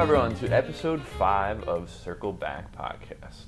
[0.00, 3.44] everyone, to episode five of Circle Back Podcast,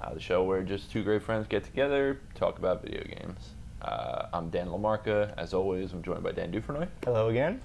[0.00, 3.50] uh, the show where just two great friends get together, talk about video games.
[3.80, 5.32] Uh, I'm Dan Lamarca.
[5.38, 6.88] As always, I'm joined by Dan Dufresnoy.
[7.04, 7.62] Hello again.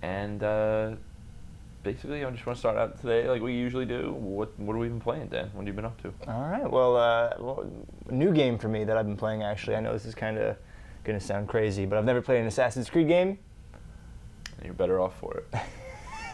[0.00, 0.92] And uh,
[1.82, 4.12] basically, I just want to start out today like we usually do.
[4.14, 5.50] What What have we been playing, Dan?
[5.52, 6.14] What have you been up to?
[6.28, 6.68] All right.
[6.68, 7.70] Well, uh, well,
[8.08, 9.42] new game for me that I've been playing.
[9.42, 10.56] Actually, I know this is kind of
[11.04, 13.38] gonna sound crazy, but I've never played an Assassin's Creed game.
[14.64, 15.60] You're better off for it.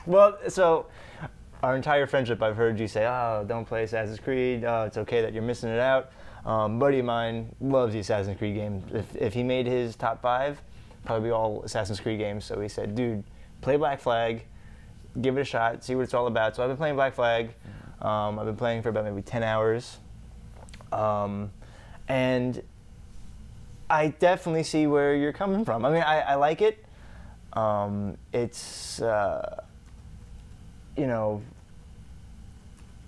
[0.06, 0.86] Well, so
[1.62, 4.64] our entire friendship, I've heard you say, "Oh, don't play Assassin's Creed.
[4.64, 6.10] Oh, it's okay that you're missing it out."
[6.44, 8.84] Um, buddy of mine loves the Assassin's Creed games.
[8.92, 10.60] If if he made his top five,
[11.06, 12.44] probably all Assassin's Creed games.
[12.44, 13.24] So he said, "Dude,
[13.62, 14.44] play Black Flag,
[15.22, 17.54] give it a shot, see what it's all about." So I've been playing Black Flag.
[18.02, 19.98] Um, I've been playing for about maybe ten hours,
[20.92, 21.50] um,
[22.08, 22.62] and
[23.88, 25.86] I definitely see where you're coming from.
[25.86, 26.84] I mean, I, I like it.
[27.54, 29.64] Um, it's uh,
[30.96, 31.42] you know,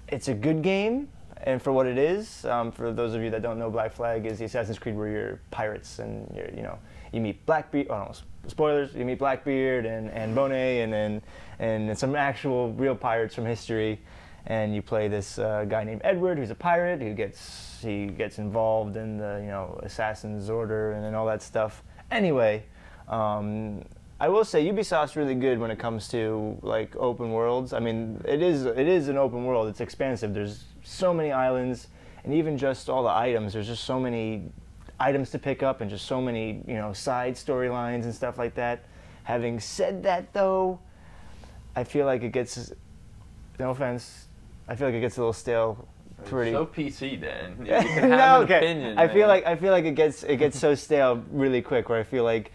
[0.09, 1.09] it's a good game,
[1.42, 4.27] and for what it is, um, for those of you that don't know, Black Flag
[4.27, 6.79] is the Assassin's Creed where you're pirates and you're, you know,
[7.12, 7.89] you meet Blackbeard.
[7.91, 8.12] Oh
[8.47, 8.95] spoilers!
[8.95, 11.23] You meet Blackbeard and and Monet and and
[11.59, 14.01] and some actual real pirates from history,
[14.47, 18.39] and you play this uh, guy named Edward who's a pirate who gets he gets
[18.39, 21.83] involved in the you know Assassin's Order and, and all that stuff.
[22.11, 22.64] Anyway.
[23.09, 23.84] Um,
[24.19, 27.72] I will say Ubisoft's really good when it comes to like open worlds.
[27.75, 29.69] I mean, it is it is an open world.
[29.69, 30.33] It's expansive.
[30.33, 31.89] There's so many islands,
[32.25, 33.53] and even just all the items.
[33.53, 34.50] There's just so many
[34.98, 38.55] items to pick up, and just so many you know side storylines and stuff like
[38.55, 38.84] that.
[39.25, 40.78] Having said that, though,
[41.75, 42.73] I feel like it gets
[43.58, 44.28] no offense.
[44.67, 45.86] I feel like it gets a little stale.
[46.25, 46.53] Pretty.
[46.53, 47.20] So PC,
[47.67, 48.56] can have no, an okay.
[48.56, 48.98] opinion.
[48.98, 51.91] I feel like I feel like it gets it gets so stale really quick.
[51.91, 52.51] Where I feel like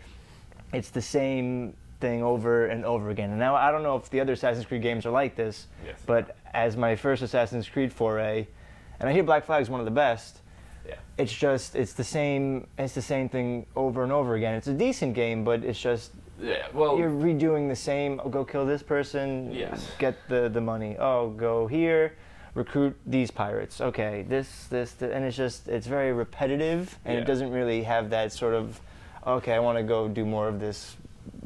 [0.74, 3.30] it's the same thing over and over again.
[3.30, 5.98] And now I don't know if the other Assassin's Creed games are like this, Yes.
[6.06, 8.48] but as my first Assassin's Creed foray,
[9.00, 10.40] and I hear Black Flag is one of the best.
[10.88, 10.96] Yeah.
[11.18, 14.56] It's just it's the same it's the same thing over and over again.
[14.56, 16.66] It's a decent game, but it's just Yeah.
[16.74, 16.98] Well.
[16.98, 18.20] you're redoing the same.
[18.24, 19.52] Oh, go kill this person.
[19.52, 19.92] Yes.
[20.00, 20.98] Get the the money.
[21.00, 22.16] Oh, go here.
[22.56, 23.80] Recruit these pirates.
[23.80, 27.22] Okay, this, this, th- and it's just it's very repetitive, and Yeah.
[27.22, 28.82] it doesn't really have that sort of.
[29.26, 30.96] Okay, I want to go do more of this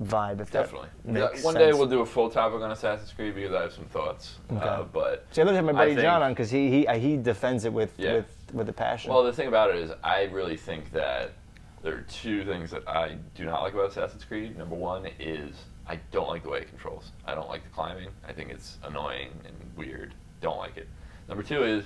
[0.02, 0.40] vibe.
[0.40, 0.90] If Definitely.
[1.06, 3.74] that Yeah, One day we'll do a full topic on Assassin's Creed because I have
[3.74, 4.36] some thoughts.
[4.52, 4.63] Okay.
[4.63, 7.18] Uh, but See, I looked at my buddy John on because he he uh, he
[7.18, 8.14] defends it with Yeah.
[8.14, 9.12] with with a passion.
[9.12, 11.34] well, the thing about it is, I really think that
[11.81, 14.58] there are two things that I do not like about Assassin's Creed.
[14.58, 15.56] Number one is
[15.88, 17.12] I don't like the way it controls.
[17.25, 18.09] I don't like the climbing.
[18.28, 20.14] I think it's annoying and weird.
[20.41, 20.88] Don't like it.
[21.28, 21.85] Number two is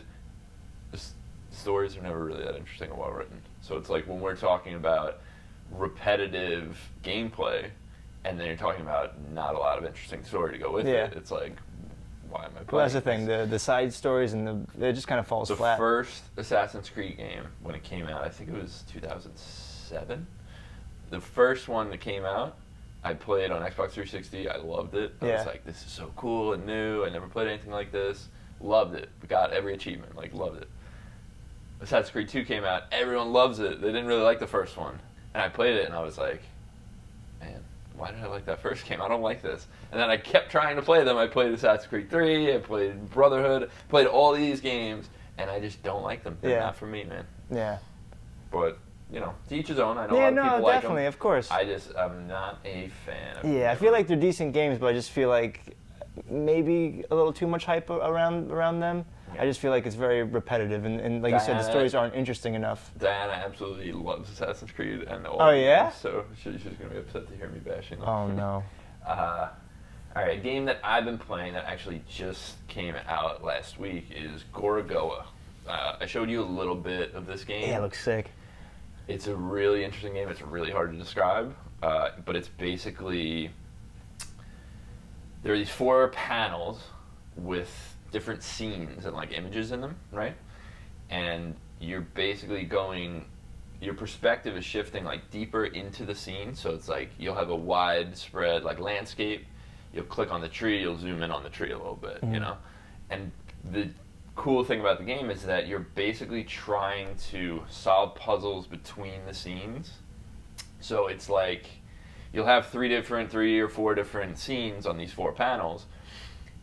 [0.92, 1.00] the
[1.52, 3.42] stories are never really that interesting or well written.
[3.62, 5.20] So it's like when we're talking about
[5.72, 7.69] repetitive gameplay,
[8.25, 11.06] and then you're talking about not a lot of interesting story to go with Yeah.
[11.06, 11.13] it.
[11.16, 11.53] It's like,
[12.30, 12.68] why am I playing?
[12.72, 13.25] well, that's the thing.
[13.25, 16.90] The the side stories and the it just kind of falls flat The first Assassin's
[16.90, 20.28] Creed game when it came out, I think it was 2007.
[21.09, 22.56] The first one that came out,
[23.03, 24.47] I played on Xbox 360.
[24.47, 25.16] I loved it.
[25.22, 25.38] I Yeah.
[25.38, 27.03] was like, this is so cool and new.
[27.03, 28.28] I never played anything like this.
[28.59, 29.09] Loved it.
[29.28, 30.16] Got every achievement.
[30.16, 30.68] Like loved it.
[31.81, 32.84] Assassin's Creed 2 came out.
[32.91, 33.81] Everyone loves it.
[33.81, 35.00] They didn't really like the first one,
[35.34, 36.42] and I played it and I was like,
[37.42, 37.62] man,
[37.96, 39.02] why did I like that first game?
[39.02, 39.68] I don't like this.
[39.92, 41.18] And then I kept trying to play them.
[41.18, 45.82] I played Assassin's Creed 3, I played Brotherhood, played all these games, and I just
[45.84, 46.38] don't like them.
[46.42, 46.60] They're Yeah.
[46.60, 47.26] not for me, man.
[47.52, 47.78] yeah.
[48.52, 48.80] But,
[49.12, 49.98] you know, to each his own.
[49.98, 50.82] I know a Yeah, lot of no, people like them.
[50.82, 51.52] definitely, of course.
[51.52, 54.88] I just, I'm not a fan of Yeah, I feel like they're decent games, but
[54.88, 55.76] I just feel like
[56.30, 59.06] maybe a little too much hype around around them.
[59.38, 61.96] I just feel like it's very repetitive, and, and like you said, the Diana- stories
[61.96, 62.92] aren't interesting enough.
[62.98, 65.92] Diana absolutely loves Assassin's Creed and all Oh, yeah?
[65.92, 68.08] so she, she's going to be upset to hear me bashing them.
[68.10, 68.64] Oh no.
[69.08, 69.50] Uh,
[70.16, 74.08] all right, a game that I've been playing that actually just came out last week
[74.16, 75.24] is Gorogoa.
[75.68, 77.70] Uh, I showed you a little bit of this game.
[77.70, 78.32] Yeah, it looks sick.
[79.08, 80.30] It's a really interesting game.
[80.30, 83.50] It's really hard to describe, uh, but it's basically
[85.44, 86.82] there are these four panels
[87.36, 90.36] with different scenes and like images in them, right?
[91.10, 93.26] And you're basically going.
[93.82, 97.56] Your perspective is shifting like deeper into the scene, so it's like you'll have a
[97.56, 99.46] widespread like landscape.
[99.94, 102.28] You'll click on the tree, you'll zoom in on the tree a little bit, you
[102.30, 102.42] Mhm.
[102.42, 102.58] know.
[103.10, 103.32] And
[103.64, 103.90] the
[104.36, 109.34] cool thing about the game is that you're basically trying to solve puzzles between the
[109.34, 109.94] scenes.
[110.82, 111.66] So it's like
[112.34, 115.86] you'll have three different, three or four different scenes on these four panels,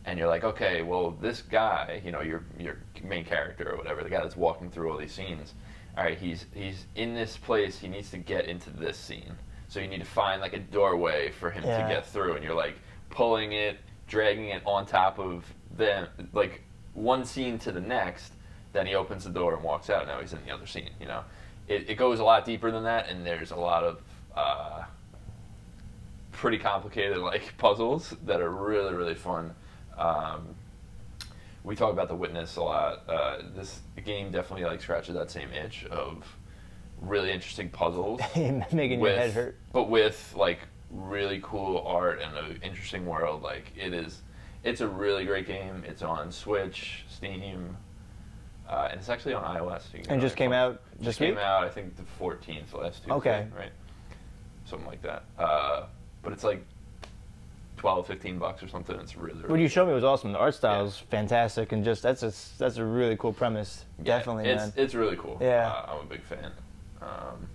[0.07, 4.03] and you're like, okay, well, this guy, you know, your your main character or whatever,
[4.03, 5.55] the guy that's walking through all these scenes,
[5.99, 7.79] all right, he's he's in this place.
[7.79, 9.35] He needs to get into this scene.
[9.69, 11.83] So you need to find like a doorway for him Yeah.
[11.83, 12.77] to get through, and you're like
[13.11, 15.45] pulling it, dragging it on top of
[15.77, 16.63] them, like
[16.95, 18.33] one scene to the next.
[18.73, 20.07] Then he opens the door and walks out.
[20.07, 20.91] Now he's in the other scene.
[21.01, 21.23] You know,
[21.67, 24.03] it, it goes a lot deeper than that, and there's a lot of
[24.37, 24.85] uh,
[26.31, 29.55] pretty complicated like puzzles that are really really fun.
[29.99, 30.55] Um,
[31.65, 33.03] we talk about the witness a lot.
[33.09, 36.25] Uh, this game definitely like scratches that same itch of
[37.01, 39.57] really interesting puzzles, making your head hurt.
[39.73, 40.61] but with like
[40.91, 43.43] really cool art and an interesting world.
[43.43, 44.23] Like it is,
[44.65, 45.83] it's a really great game.
[45.87, 47.77] It's on Switch, Steam,
[48.69, 49.83] uh, and it's actually on iOS.
[50.09, 51.45] And just came out Just came week?
[51.45, 53.13] out, I think the 14th, last Tuesday.
[53.13, 53.47] Okay.
[53.57, 53.73] Right.
[54.67, 55.25] Something like that.
[55.39, 55.87] Uh,
[56.23, 56.65] but it's like
[57.87, 58.99] 12, 15 bucks or something.
[58.99, 60.33] It's really, really What you showed me was awesome.
[60.33, 60.89] The art style Yeah.
[60.89, 63.85] is fantastic, and just that's a that's a really cool premise.
[63.99, 64.73] Yeah, Definitely, it's, man.
[64.75, 65.39] It's really cool.
[65.41, 65.69] Yeah.
[65.73, 66.51] Uh, I'm a big fan.
[67.01, 67.47] Um,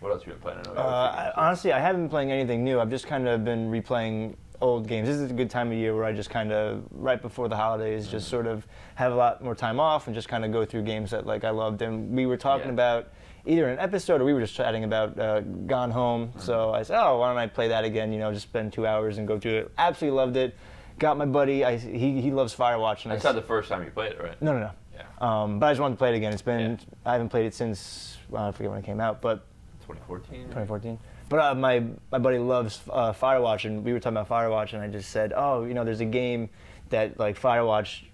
[0.00, 0.58] what else have you been playing?
[0.58, 2.78] I Uh, have a few I, honestly, I haven't been playing anything new.
[2.80, 5.08] I've just kind of been replaying old games.
[5.08, 7.56] This is a good time of year where I just kind of right before the
[7.56, 8.10] holidays, Mm-hmm.
[8.12, 10.82] just sort of have a lot more time off and just kind of go through
[10.82, 11.80] games that like I loved.
[11.80, 12.72] And we were talking Yeah.
[12.74, 13.08] about
[13.48, 16.28] either an episode or we were just chatting about uh, Gone Home.
[16.28, 16.40] Mm-hmm.
[16.40, 18.12] So I said, oh, why don't I play that again?
[18.12, 19.72] You know, just spend two hours and go through it.
[19.78, 20.56] Absolutely loved it.
[20.98, 21.64] Got my buddy.
[21.64, 24.22] I, he he loves Firewatch, and I That's not the first time you played it,
[24.22, 24.40] right?
[24.42, 24.70] no no no.
[24.94, 25.02] Yeah.
[25.20, 26.32] Um, but I just wanted to play it again.
[26.32, 26.76] It's been Yeah.
[27.06, 29.46] I haven't played it since well, I forget when it came out, but
[29.86, 30.42] 2014.
[30.44, 30.98] 2014.
[31.28, 34.82] But uh, my my buddy loves uh, Firewatch, and we were talking about Firewatch, and
[34.82, 36.50] I just said, oh, you know, there's a game
[36.88, 38.04] that like Firewatch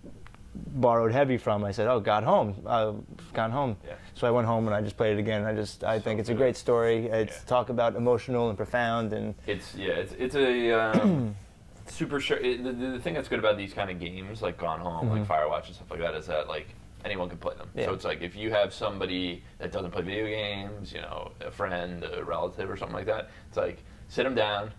[0.54, 1.64] borrowed heavy from.
[1.64, 2.92] I said, oh, Got Home, uh,
[3.32, 3.76] Gone Home.
[3.86, 3.94] Yeah.
[4.14, 5.44] So I went home and I just played it again.
[5.44, 7.06] I just I So think it's a great story.
[7.06, 7.42] It's Yeah.
[7.46, 11.34] talk about emotional and profound, and It's yeah, it's it's a um,
[11.86, 12.38] super sure.
[12.38, 15.26] It, the, the thing that's good about these kind of games, like Gone Home, like
[15.26, 16.68] Firewatch and stuff like that, is that like
[17.04, 17.66] anyone can play them.
[17.68, 17.80] Mm-hmm.
[17.80, 17.86] Yeah.
[17.86, 21.50] So it's like if you have somebody that doesn't play video games, you know, a
[21.50, 24.70] friend, a relative, or something like that, it's like sit them down.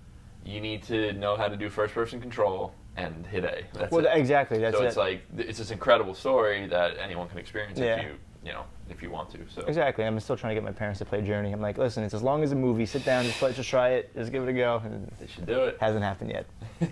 [0.45, 3.63] You need to know how to do first-person control and hit A.
[3.73, 4.11] That's well, it.
[4.13, 4.87] exactly that's so it.
[4.87, 7.97] it's like it's this incredible story that anyone can experience Yeah.
[7.97, 8.15] if you
[8.45, 9.39] you know if you want to.
[9.49, 10.05] So Exactly.
[10.05, 11.51] I'm still trying to get my parents to play Journey.
[11.51, 12.85] I'm like, listen, it's as long as a movie.
[12.85, 14.81] Sit down, just play, just try it, just give it a go.
[14.85, 15.77] And they should do it.
[15.79, 16.45] hasn't happened yet.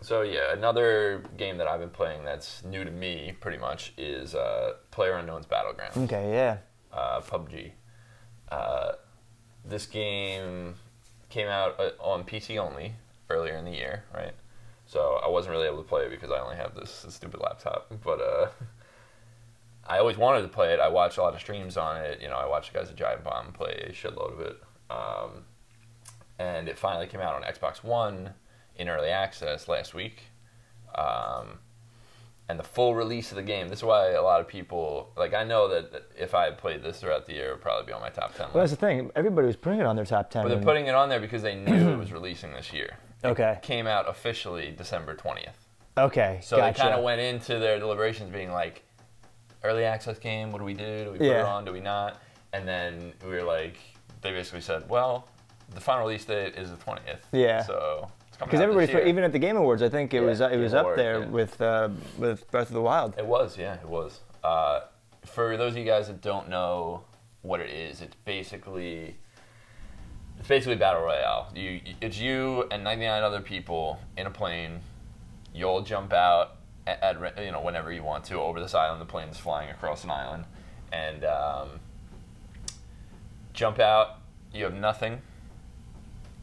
[0.00, 4.34] So yeah, another game that I've been playing that's new to me pretty much is
[4.34, 6.56] uh, Player Unknown's Battlegrounds, Okay, yeah.
[6.92, 7.70] uh, PUBG.
[8.50, 8.92] Uh,
[9.64, 10.74] this game
[11.30, 12.94] came out uh, on PC only
[13.30, 14.32] earlier in the year, right?
[14.92, 17.40] So I wasn't really able to play it because I only have this, this stupid
[17.40, 17.90] laptop.
[18.04, 18.48] But uh,
[19.86, 20.80] I always wanted to play it.
[20.80, 22.20] I watched a lot of streams on it.
[22.20, 24.62] You know, I watched the guys at Giant Bomb play a shitload of it.
[24.90, 25.44] Um,
[26.38, 28.34] and it finally came out on Xbox One
[28.76, 30.24] in early access last week.
[30.94, 31.60] Um,
[32.50, 33.68] and the full release of the game.
[33.68, 35.32] This is why a lot of people like.
[35.32, 37.86] I know that that if I had played this throughout the year, it would probably
[37.86, 38.48] be on my top ten.
[38.52, 38.72] Well, list.
[38.72, 39.10] that's the thing.
[39.16, 40.42] Everybody was putting it on their top ten.
[40.42, 42.98] But they're putting it on there because they knew it was releasing this year.
[43.24, 43.58] Okay.
[43.62, 45.56] Came out officially December twentieth.
[45.96, 46.40] Okay.
[46.42, 46.72] So gotcha.
[46.72, 48.84] they kind of went into their deliberations being like,
[49.64, 50.50] early access game.
[50.50, 51.04] What do we do?
[51.04, 51.64] Do we put it on?
[51.64, 52.20] Do we not?
[52.52, 53.78] And then we were like,
[54.20, 55.28] they basically said, well,
[55.74, 57.26] the final release date is the twentieth.
[57.32, 57.62] Yeah.
[57.62, 60.40] So it's coming Because everybody's even at the Game Awards, I think it Yeah, was
[60.40, 61.26] it Game was up Award, there yeah.
[61.26, 61.88] with uh,
[62.18, 63.14] with Breath of the Wild.
[63.16, 64.20] It was, yeah, it was.
[64.42, 64.80] Uh,
[65.24, 67.04] for those of you guys that don't know
[67.42, 69.16] what it is, it's basically
[70.42, 71.52] it's basically battle royale.
[71.54, 74.80] You, it's you and 99 other people in a plane.
[75.54, 79.00] You'll jump out at, at you know whenever you want to over this island.
[79.00, 80.46] The plane's flying across an island,
[80.92, 81.68] and um,
[83.52, 84.18] jump out.
[84.52, 85.22] You have nothing.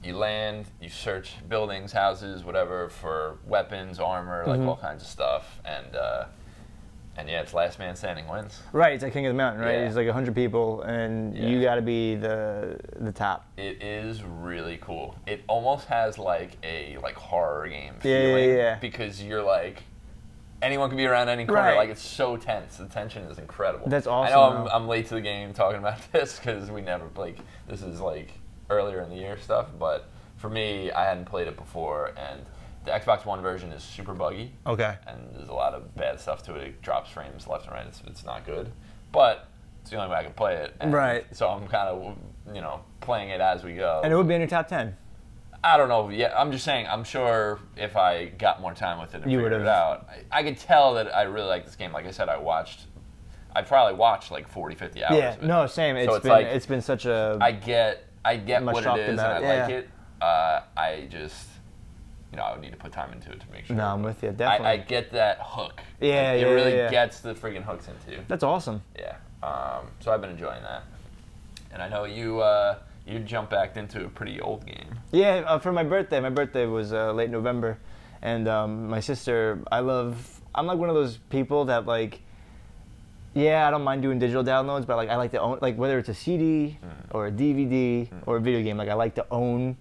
[0.02, 0.68] You land.
[0.82, 6.24] You search buildings, houses, whatever for weapons, armor, like all kinds of stuff, and uh,
[7.20, 8.62] and yeah, it's last man standing wins.
[8.72, 9.74] Right, it's like King of the Mountain, right?
[9.74, 9.88] Yeah.
[9.88, 13.46] It's like hundred people, and you got to be the the top.
[13.58, 15.16] It is really cool.
[15.28, 18.76] It almost has like a like horror game Yeah, yeah, feeling yeah.
[18.80, 19.84] because you're like
[20.62, 21.62] anyone can be around any corner.
[21.62, 21.76] Right.
[21.76, 22.78] Like it's so tense.
[22.78, 23.90] The tension is incredible.
[23.90, 24.84] That's I awesome, know I'm.
[24.84, 28.32] I'm late to the game talking about this because we never like this is like
[28.70, 29.68] earlier in the year stuff.
[29.78, 32.46] But for me, I hadn't played it before, and
[32.90, 34.96] the Xbox One version is super buggy Okay.
[35.08, 36.64] and there's a lot of bad stuff to it.
[36.68, 37.86] It drops frames left and right.
[37.86, 38.72] It's, it's not good,
[39.12, 39.48] but
[39.82, 40.76] it's the only way I can play it.
[40.80, 41.26] And Right.
[41.36, 42.18] So I'm kind of
[42.54, 44.02] you know playing it as we go.
[44.04, 44.96] And it would be in your top ten.
[45.64, 46.10] I don't know.
[46.10, 46.88] Yeah, I'm just saying.
[46.88, 50.40] I'm sure if I got more time with it and You figured it out, I,
[50.40, 51.92] I could tell that I really like this game.
[51.92, 52.88] Like I said, I watched.
[53.54, 55.18] I probably watched like 40, 50 hours.
[55.18, 55.36] Yeah.
[55.42, 55.98] No, same.
[55.98, 57.38] It's it's been like- it's been such a.
[57.42, 58.06] I get.
[58.24, 59.90] I get what it is, and I like it.
[60.22, 61.49] Uh, I just.
[62.32, 63.76] You know, I would need to put time into it to make sure.
[63.76, 65.82] No, I'm with you, I, I get that hook.
[66.00, 68.24] Yeah, Like, yeah, It really yeah, gets the freaking hooks into you.
[68.28, 68.82] That's awesome.
[68.98, 69.16] Yeah.
[69.42, 70.84] Um, so I've been enjoying that.
[71.72, 72.40] And I know you.
[72.42, 75.00] Uh, you jump back into a pretty old game.
[75.12, 76.20] Yeah, uh, for my birthday.
[76.20, 77.80] My birthday was uh, late November,
[78.22, 80.42] And um, my sister, I love.
[80.54, 82.22] I'm like one of those people that like.
[83.34, 85.98] Yeah, I don't mind doing digital downloads, but like I like to own like whether
[85.98, 87.16] it's a CD Mm.
[87.16, 88.78] or a DVD or a video game.
[88.78, 89.78] Like I like to own.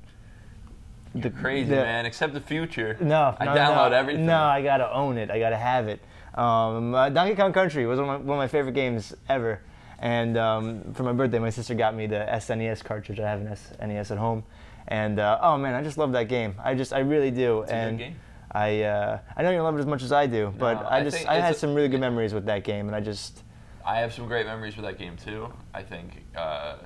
[1.22, 2.06] The Crazy the- man.
[2.06, 2.96] Except the future.
[3.00, 3.96] No, I no, download no.
[3.96, 4.26] everything.
[4.26, 5.30] No, I gotta own it.
[5.30, 6.00] I gotta have it.
[6.34, 9.60] Um, uh, Donkey Kong Country was one of, my, one of my favorite games ever.
[9.98, 13.18] And um, for my birthday, my sister got me the SNES cartridge.
[13.18, 14.44] I have an SNES at home,
[14.86, 16.54] and uh, oh man, I just love that game.
[16.62, 17.64] I just, I really do.
[17.66, 18.14] good and.
[18.50, 21.00] I, uh, I know you love it as much as I do, but No, I
[21.00, 23.42] I just, I had some really good memories with that game, and I just,
[23.84, 25.52] I have some great memories with that game too.
[25.74, 26.76] I think uh,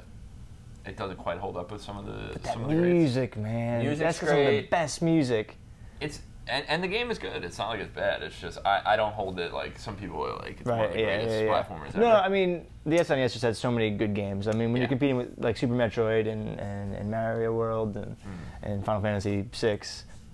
[0.87, 3.81] it doesn't quite hold up with some of the that some of the music, man.
[3.83, 5.57] Music's That's some of the best music.
[6.01, 7.45] It's and, and the game is good.
[7.45, 8.23] It's not like it's bad.
[8.23, 10.87] It's just I, I don't hold it like some people are like it's one of
[10.87, 11.63] Right, the yeah, greatest yeah, yeah.
[11.63, 12.17] platformers No, ever.
[12.17, 14.49] I mean the SNES just had so many good games.
[14.49, 14.79] I mean, when Yeah.
[14.81, 18.25] you're competing with like Super Metroid and, and, and Mario World and, Mm.
[18.65, 19.79] and Final Fantasy VI,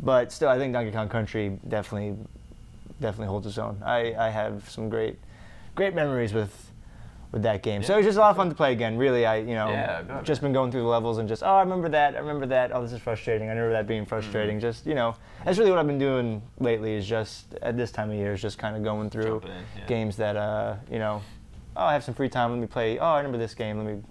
[0.01, 2.17] but still, I think Donkey Kong Country definitely
[3.01, 3.81] definitely holds its own.
[3.85, 5.19] I, I have some great
[5.75, 6.68] great memories with
[7.33, 7.83] with that game.
[7.83, 7.97] So Yeah.
[7.97, 8.97] it was just a lot of fun to play again.
[8.97, 11.61] Really, I you know Yeah, just been going through the levels and just oh I
[11.61, 14.57] remember that I remember that oh this is frustrating I remember that being frustrating.
[14.57, 14.67] Mm-hmm.
[14.67, 18.11] Just you know that's really what I've been doing lately is just at this time
[18.11, 19.87] of year is just kind of going through in, yeah.
[19.87, 21.21] games that uh you know
[21.77, 23.87] oh I have some free time let me play oh I remember this game let
[23.95, 24.03] me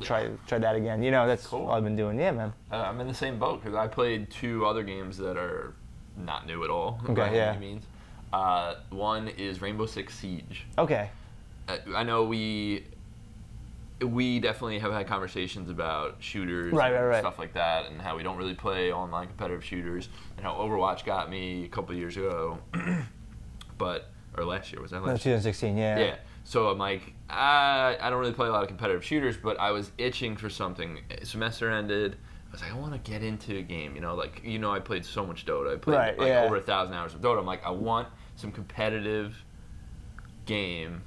[0.00, 1.66] try try that again you know that's Cool.
[1.66, 4.30] all I've been doing yeah man Uh, I'm in the same boat because I played
[4.30, 5.74] two other games that are
[6.16, 7.50] not new at all Okay, by yeah.
[7.52, 7.84] any means.
[8.32, 10.64] Uh, one is Rainbow Six Siege.
[10.78, 11.10] okay
[11.68, 12.84] Uh, I know we
[14.04, 17.20] we definitely have had conversations about shooters Right, and right, right.
[17.20, 21.04] stuff like that and how we don't really play online competitive shooters and how Overwatch
[21.04, 22.58] got me a couple years ago
[23.78, 25.34] but or last year was that no, last year?
[25.36, 25.98] 2016 yeah.
[25.98, 26.16] Yeah.
[26.44, 29.70] So I'm like I, I don't really play a lot of competitive shooters but I
[29.70, 30.98] was itching for something.
[31.22, 32.16] Semester ended.
[32.48, 34.72] I was like I want to get into a game you know like you know
[34.72, 35.74] I played so much Dota.
[35.74, 36.42] I played Right, like yeah.
[36.42, 37.38] over a thousand hours of Dota.
[37.38, 39.36] I'm like I want some competitive
[40.44, 41.02] game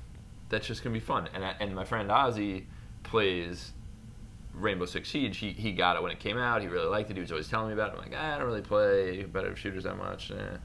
[0.56, 1.28] that's just gonna be fun.
[1.34, 2.64] And I, and my friend Ozzy
[3.04, 3.74] plays
[4.54, 5.38] Rainbow Six Siege.
[5.38, 6.62] He he got it when it came out.
[6.62, 7.16] He really liked it.
[7.18, 7.98] He was always telling me about it.
[7.98, 10.32] I'm like, "Ah, I don't really play competitive shooters that much.
[10.32, 10.58] eh."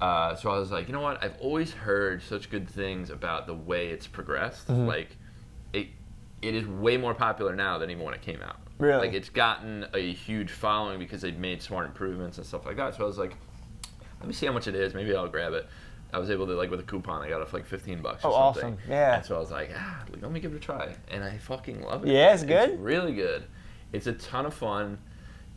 [0.00, 1.22] Uh, so I was like, you know what?
[1.24, 4.68] I've always heard such good things about the way it's progressed.
[4.68, 4.86] Mhm.
[4.86, 5.16] Like,
[5.72, 5.86] it
[6.42, 8.56] it is way more popular now than even when it came out.
[8.78, 9.06] Really?
[9.06, 12.94] Like it's gotten a huge following because they've made smart improvements and stuff like that.
[12.94, 13.36] So I was like,
[14.20, 14.92] let me see how much it is.
[14.92, 15.66] Maybe I'll grab it.
[16.16, 17.22] I was able to like with a coupon.
[17.22, 18.24] I got it for like fifteen bucks.
[18.24, 18.74] Or Oh, something.
[18.78, 18.90] awesome.
[18.90, 19.16] Yeah.
[19.16, 21.36] And so I was like, ah, like, let me give it a try, and I
[21.36, 22.12] fucking love it.
[22.12, 22.70] Yeah, it's good?
[22.70, 23.44] It's really good.
[23.92, 24.98] It's a ton of fun.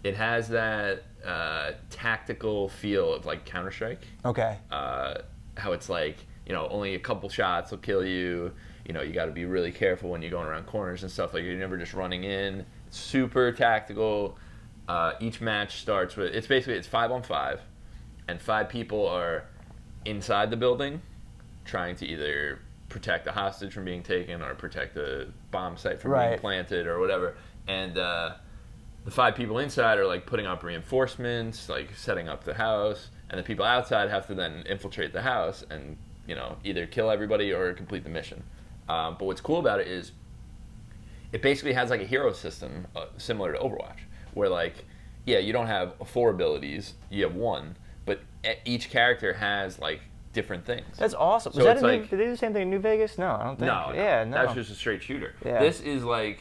[0.03, 4.05] It has that uh, tactical feel of like Counter Strike.
[4.25, 5.15] okay Uh,
[5.57, 8.51] how it's like you know only a couple shots will kill you.
[8.85, 11.33] You know you got to be really careful when you're going around corners and stuff.
[11.33, 12.65] Like you're never just running in.
[12.89, 14.37] Super tactical.
[14.87, 17.61] Uh, each match starts with it's basically it's five on five,
[18.27, 19.43] and five people are
[20.05, 21.01] inside the building,
[21.65, 26.11] trying to either protect the hostage from being taken or protect the bomb site from
[26.29, 27.35] being planted or whatever.
[27.67, 28.33] And uh,
[29.05, 33.39] the five people inside are like putting up reinforcements, like setting up the house, and
[33.39, 37.51] the people outside have to then infiltrate the house and you know either kill everybody
[37.51, 38.43] or complete the mission.
[38.87, 40.11] Um, but what's cool about it is
[41.31, 43.99] it basically has like a hero system uh, similar to Overwatch,
[44.33, 44.85] where like
[45.25, 47.75] yeah you don't have four abilities, you have one,
[48.09, 50.01] but each character has like
[50.33, 50.85] different things.
[50.97, 52.69] that's awesome So was that a new, like- did they do the same thing in
[52.69, 55.33] New Vegas no I don't think No, no, yeah no that's just a straight shooter.
[55.45, 55.59] Yeah.
[55.59, 56.39] This is like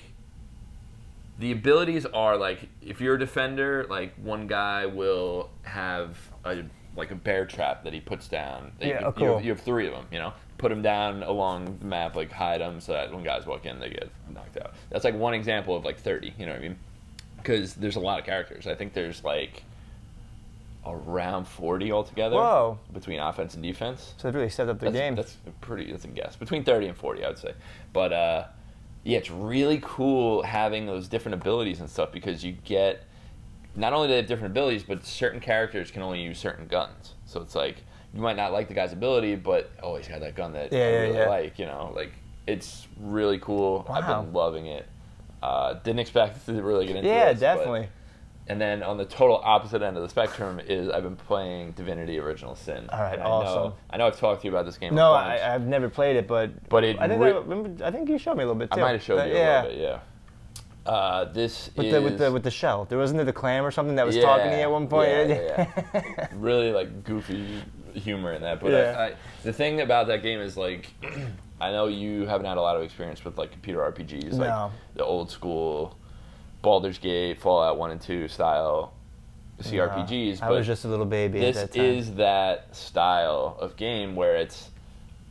[1.39, 6.65] the abilities are like if you're a defender, like one guy will have a
[6.97, 8.73] like a bear trap that he puts down.
[8.81, 9.35] you Yeah, can- oh, you, cool.
[9.37, 10.07] have, you have three of them.
[10.11, 13.47] You know, put them down along the map, like hide them so that when guys
[13.47, 14.73] walk in, they get knocked out.
[14.91, 16.35] That's like one example of like thirty.
[16.39, 16.79] You know what I mean?
[17.37, 18.67] Because there's a lot of characters.
[18.67, 19.63] I think there's like
[20.87, 22.37] around forty altogether.
[22.37, 22.79] Whoa.
[22.93, 24.15] Between offense and defense.
[24.17, 25.91] so they really stepped up the That's, game That's a pretty.
[25.91, 26.37] That's a guess.
[26.37, 27.55] Between thirty and forty, I would say.
[27.93, 28.45] But uh,
[29.05, 33.05] yeah, it's really cool having those different abilities and stuff because you get
[33.77, 37.15] not only do they have different abilities, but certain characters can only use certain guns.
[37.27, 37.77] So it's like
[38.15, 40.79] you might not like the guy's ability, but oh, he's got that gun that Yeah,
[40.79, 41.29] I really yeah.
[41.29, 41.59] like.
[41.59, 42.13] You know, like
[42.47, 43.87] it's really cool.
[43.89, 44.87] I've been loving it.
[45.43, 47.13] Uh, didn't expect to really get into it.
[47.13, 47.89] yeah this, definitely
[48.49, 52.19] and then on the total opposite end of the spectrum is I've been playing Divinity:
[52.19, 52.89] Original Sin.
[52.91, 53.63] All right, And I awesome.
[53.71, 54.93] Know, I know I've talked to you about this game.
[54.93, 55.41] a no bunch.
[55.41, 58.09] I, I've never played it but But it I think re- I, remember, I think
[58.09, 59.61] you showed me a little bit I too might have showed you yeah.
[59.61, 59.99] a little bit, yeah.
[60.87, 63.63] Uh, this With is the with the with the shell, there wasn't there the clam
[63.65, 65.11] or something that was talking to you at one point.
[65.29, 66.29] Yeah, yeah.
[66.35, 67.63] really like goofy
[67.93, 68.61] humor in that.
[68.61, 68.95] But Yeah.
[68.99, 70.89] I, I, the thing about that game is like,
[71.61, 74.71] I know you haven't had a lot of experience with like computer RPGs, like No.
[74.95, 75.98] the old school
[76.69, 78.93] Baldur's Gate, Fallout One and Two style.
[79.63, 80.43] CRPGs.
[80.43, 81.87] I but was just a little baby this at that time.
[81.87, 84.69] is that style of game where it's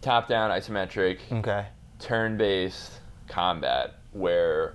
[0.01, 1.67] top-down isometric, okay.
[1.99, 2.91] turn-based
[3.27, 4.73] combat where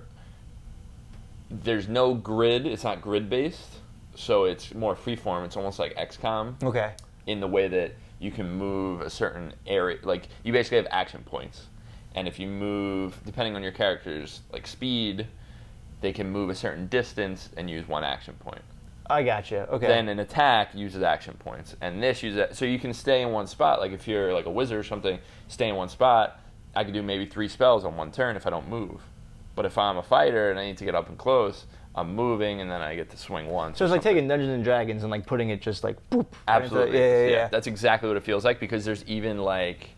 [1.51, 2.65] there's no grid.
[2.65, 3.79] It's not grid-based,
[4.15, 5.43] so it's more freeform.
[5.43, 6.93] It's almost like XCOM Okay.
[7.27, 9.97] in the way that you can move a certain area.
[10.03, 11.65] Like you basically have action points,
[12.15, 15.27] and if you move, depending on your character's like speed,
[16.03, 18.61] they can move a certain distance and use one action point.
[19.09, 19.67] I gotcha.
[19.69, 19.87] Okay.
[19.87, 23.47] Then an attack uses action points, and this uses so you can stay in one
[23.47, 23.79] spot.
[23.79, 25.17] Like if you're like a wizard or something,
[25.47, 26.39] stay in one spot.
[26.75, 29.01] I could do maybe three spells on one turn if I don't move.
[29.55, 32.59] But if I'm a fighter and I need to get up and close, I'm moving,
[32.59, 33.77] and then I get to swing once.
[33.77, 34.15] so it's like something.
[34.15, 36.25] taking Dungeons and Dragons and like putting it just like boop.
[36.47, 36.97] right into- Absolutely.
[36.99, 37.47] yeah, yeah, yeah.
[37.47, 39.89] That's exactly what it feels like because there's even like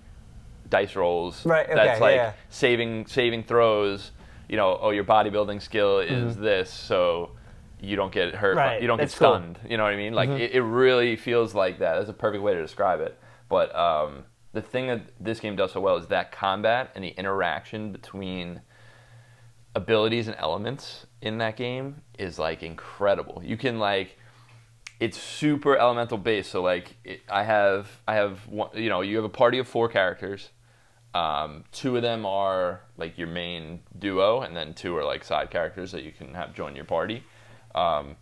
[0.69, 1.45] dice rolls.
[1.45, 2.33] Right, okay, That's like yeah.
[2.49, 4.11] saving saving throws.
[4.47, 6.41] You know, oh, your bodybuilding skill is Mhm.
[6.41, 7.31] this, so
[7.79, 8.55] you don't get hurt.
[8.55, 9.33] Right, You don't get that's cool.
[9.35, 9.59] stunned.
[9.67, 10.13] You know what I mean?
[10.13, 10.39] Like Mhm.
[10.39, 11.95] it, it really feels like that.
[11.95, 13.17] That's a perfect way to describe it.
[13.49, 17.09] But um, the thing that this game does so well is that combat and the
[17.09, 18.61] interaction between
[19.75, 23.41] abilities and elements in that game is like incredible.
[23.43, 24.17] You can like
[24.99, 26.51] it's super elemental based.
[26.51, 29.67] So like it, I have I have one, you know you have a party of
[29.67, 30.49] four characters.
[31.15, 35.49] Um, two of them are like your main duo, and then two are like side
[35.49, 37.23] characters that you can have join your party.
[37.73, 38.17] Um,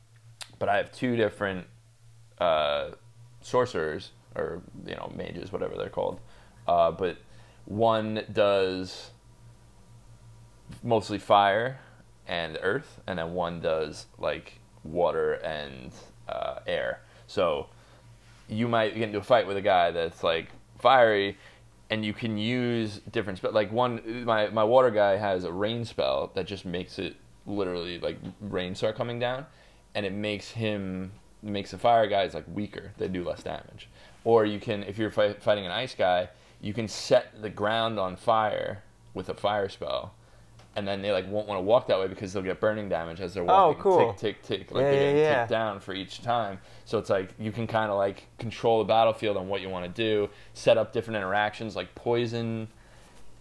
[0.60, 1.66] but I have two different
[2.38, 2.92] uh,
[3.42, 6.20] sorcerers or you know mages, whatever they're called.
[6.68, 7.18] Uh, but
[7.66, 9.10] one does
[10.84, 11.80] mostly fire
[12.28, 15.92] and earth, and then one does like water and
[16.30, 17.02] uh, air.
[17.26, 17.70] So
[18.48, 21.38] you might get into a fight with a guy that's like fiery,
[21.94, 23.52] and you can use different spell.
[23.52, 28.00] Like one, my my water guy has a rain spell that just makes it literally
[28.00, 29.46] like rain start coming down,
[29.94, 31.12] and it makes him
[31.44, 32.94] makes the fire guys like weaker.
[32.98, 33.90] They do less damage.
[34.24, 36.30] Or you can, if you're fight, fighting an ice guy,
[36.62, 38.82] you can set the ground on fire
[39.14, 40.16] with a fire spell,
[40.76, 43.22] and then they like won't want to walk that way because they'll get burning damage
[43.22, 43.80] as they're oh, walking.
[43.80, 44.14] Oh, cool.
[44.14, 45.40] Tick tick tick, like Yeah, they're yeah, getting yeah.
[45.40, 46.60] ticked down for each time.
[46.86, 49.86] So it's like you can kind of like control the battlefield on what you want
[49.86, 52.68] to do, set up different interactions like poison.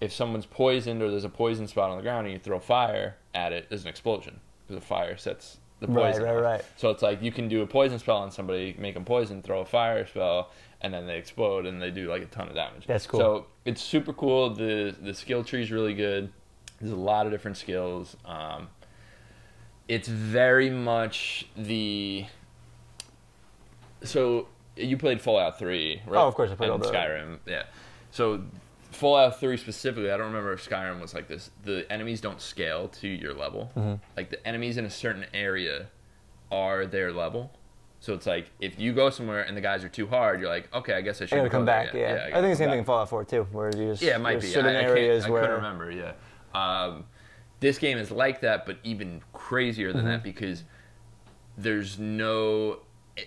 [0.00, 3.16] If someone's poisoned or there's a poison spot on the ground and you throw fire
[3.34, 6.22] at it, there's an explosion because the fire sets the poison.
[6.22, 6.42] right, off.
[6.42, 6.64] right.
[6.76, 9.60] So it's like you can do a poison spell on somebody, make them poison, throw
[9.60, 12.86] a fire spell, and then they explode and they do like a ton of damage.
[12.86, 13.20] That's cool.
[13.20, 14.50] So it's super cool.
[14.54, 16.32] The the skill tree is really good.
[16.82, 18.16] There's a lot of different skills.
[18.26, 18.68] Um,
[19.86, 22.26] it's very much the.
[24.02, 26.20] So you played Fallout Three, right?
[26.20, 27.38] Oh, of course, I played and all the- Skyrim.
[27.46, 27.62] Yeah.
[28.10, 28.42] So
[28.90, 31.50] Fallout Three specifically, I don't remember if Skyrim was like this.
[31.62, 33.70] The enemies don't scale to your level.
[33.76, 33.94] Mm-hmm.
[34.16, 35.86] Like the enemies in a certain area
[36.50, 37.52] are their level.
[38.00, 40.68] So it's like if you go somewhere and the guys are too hard, you're like,
[40.74, 41.94] okay, I guess I I should come back.
[41.94, 42.72] Yeah, I I, gotta think the same back.
[42.72, 44.48] thing in Fallout 4 too, where you just Yeah, it might be.
[44.48, 45.90] certain I, I, areas can't, I where couldn't remember.
[45.92, 46.12] Yeah.
[46.54, 47.04] Um,
[47.60, 50.10] this game is like that, but even crazier than Mm-hmm.
[50.10, 50.64] that because
[51.56, 52.78] there's no.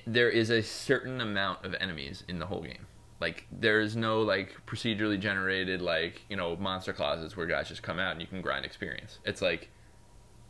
[0.07, 2.87] There is a certain amount of enemies in the whole game.
[3.21, 7.81] Like there is no like procedurally generated like you know monster classes where guys just
[7.83, 9.19] come out and you can grind experience.
[9.25, 9.69] It's like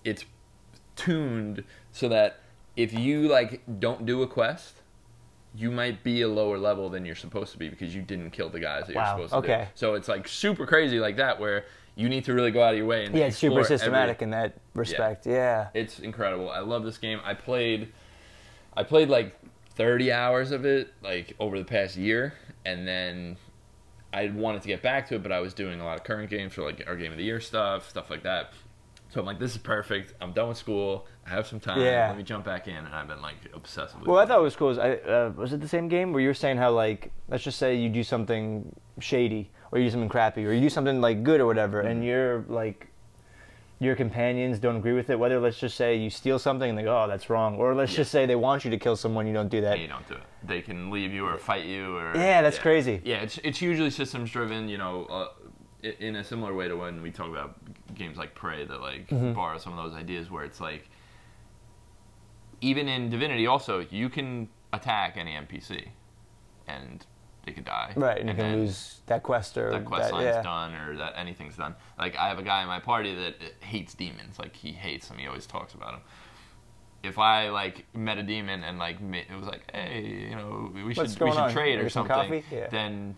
[0.04, 0.26] it's
[0.96, 2.40] tuned so that
[2.76, 4.82] if you like don't do a quest,
[5.56, 8.50] you might be a lower level than you're supposed to be because you didn't kill
[8.50, 9.64] the guys that Wow, you're supposed to okay.
[9.66, 9.70] do.
[9.76, 12.78] So it's like super crazy like that where you need to really go out of
[12.78, 15.26] your way and yeah, it's super explore every- systematic in that respect.
[15.26, 15.70] Yeah.
[15.74, 16.50] it's incredible.
[16.50, 17.20] I love this game.
[17.24, 17.92] I played
[18.76, 19.36] I played like
[19.76, 22.34] 30 hours of it like over the past year
[22.66, 23.38] and then
[24.14, 26.30] I wanted to get back to it but I was doing a lot of current
[26.30, 28.54] games for like our game of the year stuff, stuff like that.
[29.16, 30.14] So I'm like this is perfect.
[30.20, 31.08] I'm done with school.
[31.26, 31.80] I have some time.
[31.80, 32.10] Yeah.
[32.10, 34.10] Let me jump back in and I've been like obsessed with it.
[34.10, 34.72] Well, I thought it was cool.
[34.72, 37.42] Is I, uh, was it the same game where you were saying how like let's
[37.42, 41.00] just say you do something shady or you do something crappy or you do something
[41.00, 42.08] like good or whatever, and Mm-hmm.
[42.10, 42.90] your like
[43.80, 45.18] your companions don't agree with it.
[45.18, 47.94] Whether let's just say you steal something and they go, oh, that's wrong, or let's
[47.94, 47.98] Yeah.
[48.00, 49.74] just say they want you to kill someone, you don't do that.
[49.76, 50.24] And you don't do it.
[50.44, 53.00] They can leave you or fight you or Yeah, that's crazy.
[53.06, 54.68] Yeah, it's it's usually systems driven.
[54.68, 55.28] You know, uh,
[56.00, 57.56] in a similar way to when we talk about
[57.96, 59.34] games like Prey that like Mm-hmm.
[59.34, 60.90] borrow some of those ideas where it's like
[62.62, 65.88] even in Divinity also you can attack any NPC
[66.68, 67.06] and
[67.46, 67.94] they could die.
[67.96, 70.42] Right, and, you can lose that quest or that quest that, line's yeah.
[70.42, 71.76] done or that anything's done.
[71.98, 74.40] Like I have a guy in my party that hates demons.
[74.40, 75.18] Like he hates them.
[75.20, 76.02] He always talks about them.
[77.04, 80.84] If I like met a demon and like it was like, hey, you know, we
[80.86, 81.52] What's should we should on?
[81.52, 82.44] trade or something.
[82.52, 82.68] Yeah.
[82.72, 83.16] then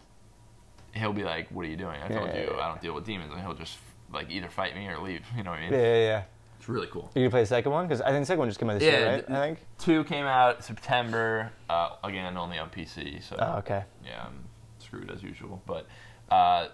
[0.91, 2.01] he'll be like, what are you doing?
[2.01, 3.77] I told Yeah, you I don't deal with demons, and he'll just
[4.11, 5.21] like either fight me or leave.
[5.37, 5.73] You know what I mean?
[5.73, 6.23] Yeah, yeah, yeah.
[6.59, 7.09] It's really cool.
[7.15, 7.85] You gonna play the second one?
[7.87, 9.27] Because I think the second one just came out this year, right?
[9.27, 9.59] th- I think.
[9.77, 11.51] Two came out September.
[11.69, 13.21] Uh, again, only on PC.
[13.23, 13.83] So Oh, okay.
[14.05, 14.43] yeah, I'm
[14.79, 15.61] screwed as usual.
[15.67, 15.85] But
[16.31, 16.69] uh,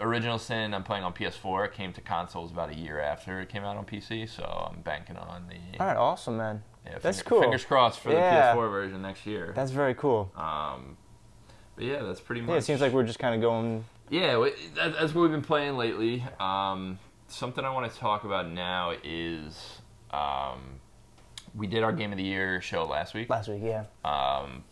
[0.00, 1.66] Original Sin, I'm playing on PS4.
[1.66, 4.80] It came to consoles about a year after it came out on PC, so I'm
[4.80, 5.78] banking on the.
[5.78, 6.62] All right, awesome, man.
[6.86, 7.40] yeah, that's finger- cool.
[7.42, 8.54] Fingers crossed for Yeah.
[8.54, 9.52] the PS4 version next year.
[9.54, 10.32] That's very cool.
[10.34, 10.96] Um,
[11.76, 12.50] but yeah, that's pretty much.
[12.50, 13.84] Yeah, it seems like we're just kind of going.
[14.10, 16.24] Yeah, that's what we've been playing lately.
[16.40, 20.80] Um, something I want to talk about now is um,
[21.54, 23.30] we did our game of the year show last week.
[23.30, 23.84] Last week, yeah.
[24.04, 24.64] Um,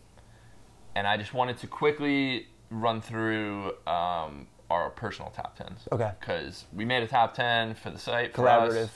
[0.93, 5.87] and I just wanted to quickly run through um, our personal top tens.
[5.91, 6.11] Okay.
[6.19, 8.35] Because we made a top ten for the site.
[8.35, 8.43] For.
[8.43, 8.89] Collaborative.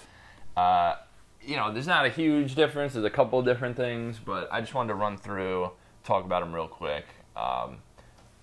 [0.57, 0.95] Uh,
[1.41, 2.93] you know, there's not a huge difference.
[2.93, 5.71] There's a couple of different things, but I just wanted to run through,
[6.03, 7.05] talk about them real quick.
[7.35, 7.77] Um,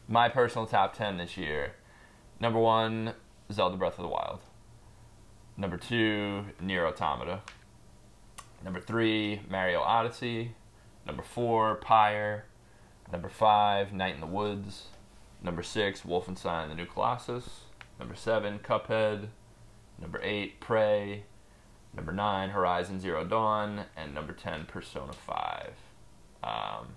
[0.08, 1.74] my personal top ten this year:
[2.40, 3.14] number one,
[3.52, 4.40] Zelda Breath of the Wild.
[5.56, 7.40] Number two, Nier Automata.
[8.64, 10.54] Number three, Mario Odyssey.
[11.06, 12.44] Number four, Pyre.
[13.12, 14.86] Number five, Night in the Woods.
[15.42, 17.64] Number six, Wolfenstein: The New Colossus.
[17.98, 19.28] Number seven, Cuphead.
[20.00, 21.24] Number eight, Prey.
[21.94, 25.74] Number nine, Horizon Zero Dawn, and number ten, Persona Five.
[26.42, 26.96] Um,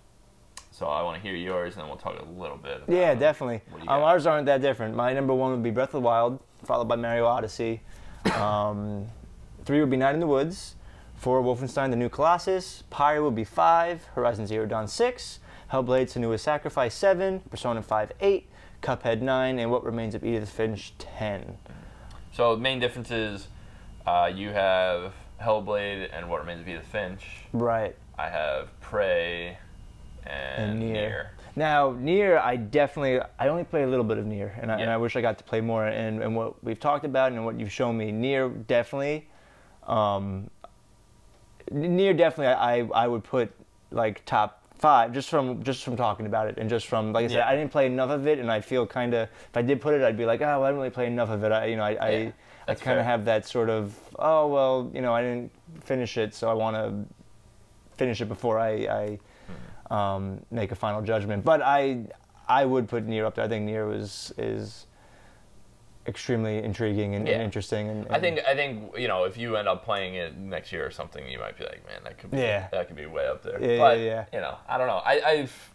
[0.73, 2.77] so I want to hear yours, and then we'll talk a little bit.
[2.77, 3.61] About Yeah, definitely.
[3.69, 4.95] What do you Um, ours aren't that different.
[4.95, 7.81] My number one would be Breath of the Wild, followed by Mario Odyssey.
[8.33, 9.09] Um,
[9.65, 10.75] three would be Night in the Woods.
[11.15, 12.83] Four, Wolfenstein: The New Colossus.
[12.89, 14.05] Pyre would be five.
[14.15, 15.39] Horizon Zero Dawn six.
[15.71, 17.41] Hellblade: Senua's Sacrifice seven.
[17.51, 18.49] Persona five eight.
[18.81, 21.57] Cuphead nine, and What Remains of Edith Finch ten.
[22.31, 23.49] So the main difference is
[24.07, 27.25] uh, you have Hellblade and What Remains of Edith Finch.
[27.51, 27.95] Right.
[28.17, 29.57] I have Prey
[30.25, 30.93] and, And Nier.
[30.93, 31.31] Nier.
[31.55, 34.89] Now, Nier, I definitely, I only play a little bit of Nier, and I, and
[34.89, 35.85] I wish I got to play more.
[35.85, 39.27] And, and what we've talked about and what you've shown me, Nier definitely,
[39.85, 40.49] um,
[41.71, 43.51] Nier definitely, I, I would put
[43.91, 47.27] like top five just from just from talking about it and just from like I
[47.27, 47.47] said, Yeah.
[47.47, 49.93] I didn't play enough of it, and I feel kind of if I did put
[49.93, 51.51] it, I'd be like, oh, well, I didn't really play enough of it.
[51.51, 52.33] I, you know, I, I, Yeah, I
[52.67, 55.51] that's kind of have that sort of, oh, well, you know, I didn't
[55.83, 57.05] finish it, so I want to
[57.95, 59.19] finish it before I, I.
[59.93, 61.45] um, make a final judgment.
[61.45, 62.07] But I
[62.47, 63.45] I would put Nier up there.
[63.45, 64.87] I think Nier was is
[66.05, 67.87] extremely intriguing and, and interesting.
[67.87, 70.85] And, I think I think you know if you end up playing it next year
[70.85, 72.67] or something, you might be like, man, that could be Yeah.
[72.71, 73.61] that could be way up there.
[73.61, 74.25] Yeah, but yeah, yeah.
[74.33, 75.01] you know, I don't know.
[75.05, 75.71] I I've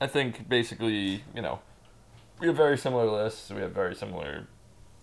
[0.00, 1.60] I think basically you know
[2.40, 3.50] we have very similar lists.
[3.50, 4.46] We have very similar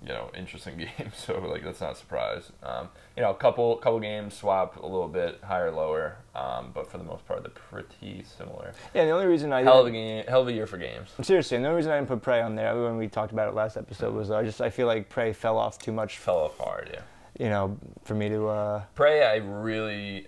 [0.01, 1.15] you know interesting games.
[1.15, 2.51] So like that's not a surprise.
[2.63, 6.89] Um, you know, a couple couple games swap a little bit higher lower, um, but
[6.89, 8.73] for the most part they're pretty similar.
[8.93, 9.05] yeah.
[9.05, 11.10] The only reason I Hell of a game, hell of a year for games.
[11.21, 13.47] seriously, and the only reason I didn't put Prey on there when we talked about
[13.49, 16.17] it last episode was I just I feel like Prey fell off too much.
[16.19, 17.01] Fell off hard, yeah.
[17.39, 18.47] You know, for me to.
[18.47, 20.27] Uh, Prey, I really.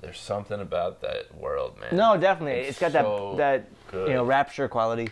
[0.00, 1.94] There's something about that world, man.
[1.94, 4.08] no, definitely, It's it's got so that that good.
[4.08, 5.10] you know rapture quality.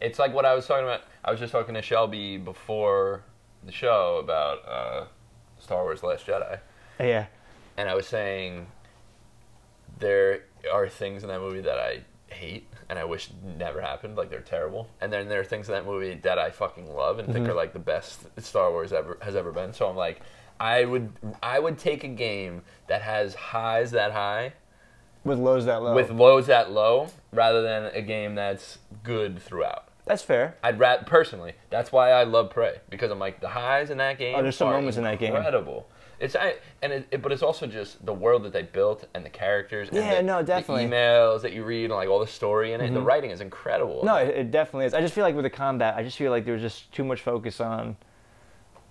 [0.00, 1.02] It's like what I was talking about.
[1.24, 3.22] I was just talking to Shelby before
[3.64, 5.04] the show about uh,
[5.58, 6.60] Star Wars: Last Jedi,
[7.00, 7.26] Yeah.
[7.76, 8.66] and I was saying
[9.98, 14.16] there are things in that movie that I hate and I wish never happened.
[14.16, 17.18] Like they're terrible, and then there are things in that movie that I fucking love
[17.18, 19.72] and think are like the best Star Wars ever has ever been.
[19.72, 20.20] So I'm like,
[20.60, 21.10] I would
[21.42, 24.52] I would take a game that has highs that high
[25.24, 25.94] With lows that low.
[25.94, 29.87] with lows that low rather than a game that's good throughout.
[30.08, 30.56] That's fair.
[30.62, 31.52] I'd rat personally.
[31.70, 34.34] That's why I love Prey because I'm like the highs in that game.
[34.36, 35.34] Oh, there's some are moments in that game.
[35.34, 35.86] Incredible.
[36.20, 39.24] It's I, and it, it- but it's also just the world that they built and
[39.24, 39.88] the characters.
[39.88, 40.84] And Yeah, the, no, definitely.
[40.84, 40.90] Mm-hmm.
[40.90, 42.92] The emails that you read and like all the story in it.
[42.92, 44.02] The writing is incredible.
[44.04, 44.94] No, it, it definitely is.
[44.94, 47.04] I just feel like with the combat, I just feel like there was just too
[47.04, 47.96] much focus on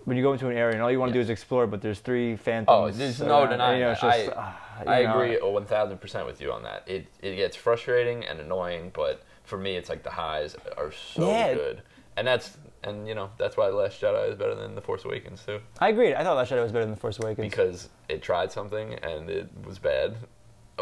[0.06, 1.82] when you go into an area and all you want to do is explore, but
[1.82, 2.95] there's three phantoms.
[2.95, 6.25] Oh, there's no around, denying You know, just, I- ah, I agree one thousand percent
[6.25, 6.84] with you on that.
[6.88, 11.27] It it gets frustrating and annoying, but for me, it's like the highs are so
[11.27, 11.53] Yeah.
[11.55, 11.81] good,
[12.15, 15.03] and that's and you know that's why the Last Jedi is better than the Force
[15.05, 15.60] Awakens too.
[15.79, 16.13] I agreed.
[16.13, 17.49] I thought Last Jedi was better than The Force Awakens.
[17.49, 20.15] because it tried something and it was bad.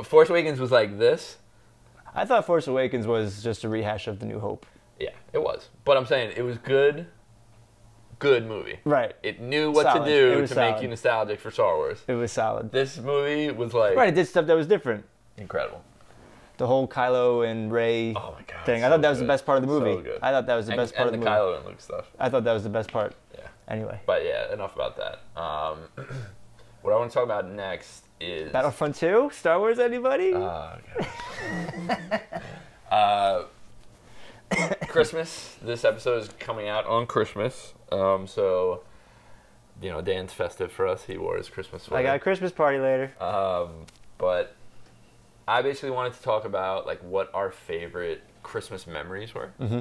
[0.03, 1.37] Force Awakens was like this.
[2.13, 4.65] I thought Force Awakens was just a rehash of The New Hope.
[4.99, 5.69] Yeah, it was.
[5.85, 7.07] But I'm saying it was good.
[8.19, 8.79] Good movie.
[8.85, 9.13] Right.
[9.23, 10.05] It knew what Solid.
[10.05, 12.01] to do to make you nostalgic for Star Wars.
[12.07, 12.71] It was solid.
[12.71, 15.03] This movie was like Right, it did stuff that was different.
[15.37, 15.83] incredible.
[16.57, 18.83] The whole Kylo and Rey Oh thing.
[18.83, 19.25] I thought that was good.
[19.25, 20.03] the best part of the movie.
[20.03, 20.19] So.
[20.21, 21.37] I thought that was the and, best part of the the movie.
[21.37, 22.05] Kylo and Luke stuff.
[22.19, 23.15] I thought that was the best part.
[23.33, 23.47] Yeah.
[23.67, 25.41] Anyway, But yeah, enough about that.
[25.41, 25.79] Um,
[26.81, 30.33] what I want to talk about next is Battlefront 2, Star Wars, anybody?
[30.33, 30.77] Oh,
[32.91, 33.43] uh,
[34.87, 35.57] Christmas.
[35.61, 37.73] This episode is coming out on Christmas.
[37.91, 38.83] Um, so
[39.81, 41.03] you know, Dan's festive for us.
[41.03, 41.99] He wore his Christmas sweater.
[41.99, 43.11] I got a Christmas party later.
[43.19, 43.85] Um,
[44.17, 44.55] but
[45.47, 49.79] I basically wanted to talk about like what our favorite Christmas memories were Mm-hmm.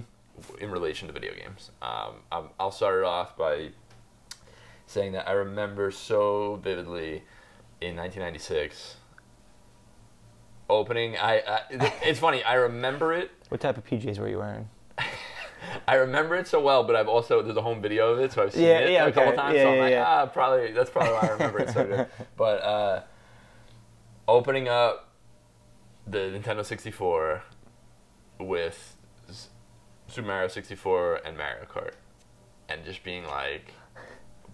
[0.62, 1.70] in relation to video games.
[1.81, 3.70] Um, I'm, I'll start it off by
[4.87, 7.22] saying that I remember so vividly
[7.81, 8.96] in 1996
[10.68, 11.16] opening.
[11.16, 11.61] I, I
[12.03, 12.42] it's funny.
[12.42, 13.31] I remember it.
[13.48, 14.68] What type of PJs were you wearing?
[15.88, 18.42] I remember it so well, but I've also there's a home video of it, so
[18.42, 19.57] I've seen Yeah, it yeah, a couple times.
[19.57, 22.07] Yeah, so I'm like, ah, probably that's probably why I remember it so good.
[22.37, 23.03] But uh,
[24.29, 25.03] opening up
[26.06, 27.42] the Nintendo 64
[28.40, 28.96] with
[29.28, 29.48] S-
[30.08, 31.92] Super Mario 64 and Mario Kart,
[32.68, 33.72] and just being like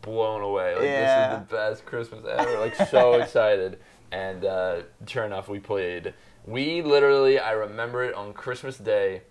[0.02, 0.74] blown away.
[0.74, 1.28] Like Yeah.
[1.28, 2.58] this is the best Christmas ever.
[2.58, 3.78] Like so excited.
[4.12, 6.14] And uh, sure enough, we played.
[6.46, 9.22] We literally, I remember it on Christmas Day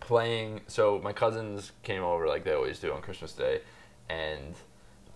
[0.00, 3.60] playing so my cousins came over like they always do on Christmas Day
[4.08, 4.54] and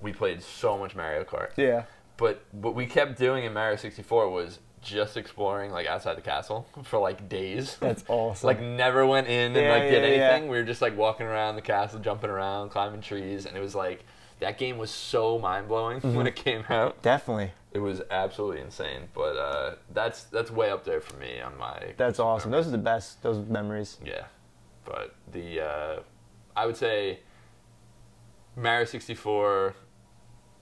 [0.03, 1.51] we played so much Mario Kart.
[1.57, 1.85] Yeah.
[2.19, 6.67] But what we kept doing in Mario 64 was just exploring like outside the castle
[6.83, 7.77] for like days.
[7.81, 8.47] That's awesome.
[8.47, 10.29] like never went in and Yeah, like did yeah, yeah.
[10.31, 10.51] anything.
[10.51, 13.75] We were just like walking around the castle, jumping around, climbing trees, and it was
[13.75, 14.05] like
[14.41, 16.15] that game was so mind blowing Mm-hmm.
[16.17, 17.01] when it came out.
[17.03, 17.53] Definitely.
[17.73, 19.03] It was absolutely insane.
[19.15, 22.51] But uh, that's that's way up there for me on my That's awesome.
[22.51, 23.23] Those are the best.
[23.23, 23.99] Those memories.
[24.05, 24.25] yeah,
[24.85, 26.01] but the uh,
[26.57, 27.21] I would say
[28.57, 29.75] Mario sixty four,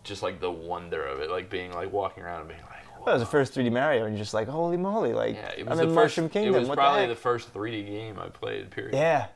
[0.05, 3.15] just like the wonder of it, like being like walking around and being like, That
[3.15, 5.13] was the first 3D Mario, and you're just like, holy moly!
[5.13, 6.17] Like, Yeah, it I'm was in the first.
[6.17, 6.55] Mushroom Kingdom.
[6.55, 8.71] It was what probably the the, first three D game I played.
[8.71, 8.95] Period.
[8.95, 9.29] Yeah.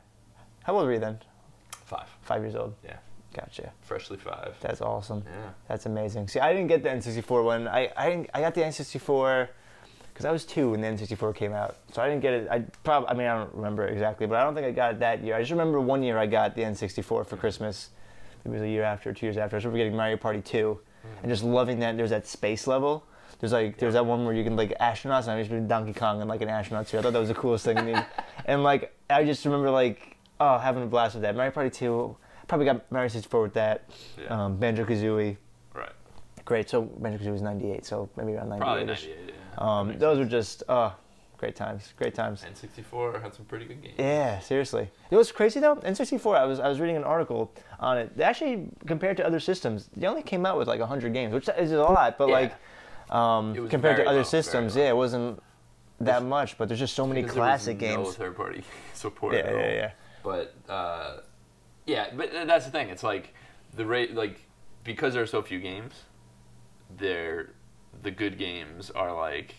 [0.63, 1.19] How old were you then?
[1.85, 2.07] Five.
[2.21, 2.73] Five years old.
[2.83, 2.97] Yeah,
[3.33, 3.71] Gotcha.
[3.81, 4.55] freshly five.
[4.61, 5.23] That's awesome.
[5.25, 5.49] Yeah.
[5.67, 6.27] That's amazing.
[6.27, 7.67] See, I didn't get the N64 one.
[7.67, 9.49] I I, I got the N64
[10.13, 11.75] because I was two when the N64 came out.
[11.91, 12.47] So I didn't get it.
[12.49, 13.09] I probably.
[13.09, 15.35] I mean, I don't remember exactly, but I don't think I got it that year.
[15.35, 17.89] I just remember one year I got the N64 for Christmas.
[18.45, 19.55] It was a year after, two years after.
[19.55, 21.07] I remember getting Mario Party 2 hmm.
[21.23, 21.97] and just loving that.
[21.97, 23.03] There's that space level.
[23.45, 25.93] There's like there's that one where you can like astronauts, and I just been Donkey
[25.93, 26.97] Kong and like an astronaut too.
[26.97, 27.85] I thought that was the coolest thing.
[27.85, 27.93] me.
[28.45, 31.35] and like I just remember like oh having a blast with that.
[31.35, 32.17] Mario Party 2.
[32.47, 33.87] Probably got Mario 64 with that.
[34.19, 34.45] Yeah.
[34.45, 35.37] Um, Banjo Kazooie.
[35.75, 35.91] right.
[36.43, 36.71] Great.
[36.71, 38.65] So Banjo Kazooie was '98, so maybe around 98.
[38.65, 39.15] Probably '98.
[39.17, 39.35] ninety eight.
[39.59, 39.79] Yeah.
[39.79, 40.89] Um, those were just uh,
[41.37, 41.93] great times.
[41.97, 42.43] Great times.
[42.43, 43.93] N sixty four had some pretty good games.
[43.99, 44.89] Yeah, seriously.
[45.11, 45.75] It was crazy though?
[45.75, 46.35] N64.
[46.35, 48.17] I was I was reading an article on it.
[48.17, 51.47] They actually, compared to other systems, they only came out with like 100 games, which
[51.59, 52.17] is a lot.
[52.17, 52.33] But Yeah.
[52.33, 52.53] like,
[53.09, 55.41] um, compared to other low, systems, yeah, it wasn't
[56.01, 56.57] that much.
[56.57, 58.15] But there's just so many Because there was classic No games.
[58.15, 58.63] third party
[58.93, 59.35] support.
[59.35, 59.91] Yeah, yeah, yeah.
[60.23, 61.17] But uh,
[61.85, 62.89] yeah, but that's the thing.
[62.89, 63.33] It's like
[63.75, 64.41] the rate, like
[64.83, 65.93] because there are so few games,
[66.97, 67.51] they're
[68.03, 69.55] the good games are like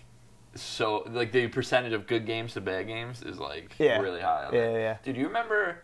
[0.55, 3.99] so like the percentage of good games to bad games is like Yeah.
[4.01, 4.49] really high.
[4.53, 4.97] yeah, yeah.
[5.03, 5.83] Dude, you remember?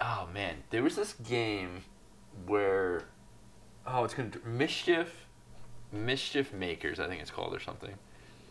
[0.00, 1.82] Oh man, there was this game
[2.46, 3.02] where
[3.86, 5.26] oh, it's gonna mischief,
[5.92, 7.00] mischief makers.
[7.00, 7.94] I think it's called or something.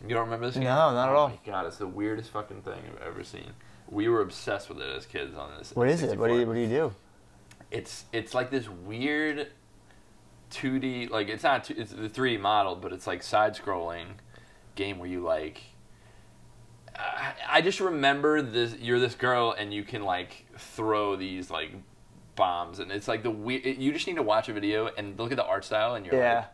[0.02, 0.64] You don't remember this game?
[0.64, 1.28] No, not at oh all.
[1.28, 3.52] my god, it's the weirdest fucking thing I've ever seen.
[3.90, 5.74] We were obsessed with it as kids on this.
[5.74, 6.18] What is it?
[6.18, 6.92] What do you What do you do?
[7.70, 9.48] It's it's like this weird
[10.50, 14.06] 2D like it's not two, it's the 3D model, but it's like side scrolling
[14.76, 15.62] game where you like
[16.96, 21.72] I, I just remember this you're this girl and you can like throw these like
[22.36, 25.30] bombs and it's like the we you just need to watch a video and look
[25.32, 26.34] at the art style and you're Yeah.
[26.36, 26.44] like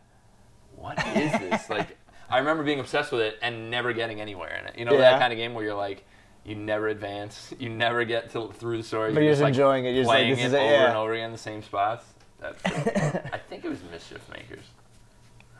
[0.77, 1.97] what is this like
[2.29, 4.77] I remember being obsessed with it and never getting anywhere in it.
[4.77, 5.11] You know Yeah.
[5.11, 6.05] that kind of game where you're like
[6.45, 9.13] you never advance, you never get to through the story.
[9.13, 9.93] But you're just like, enjoying it.
[9.93, 10.87] You're just like, playing this it over yeah.
[10.89, 12.05] and over again, the same spots.
[12.39, 12.63] That's,
[13.33, 14.65] I think it was Mischief Makers.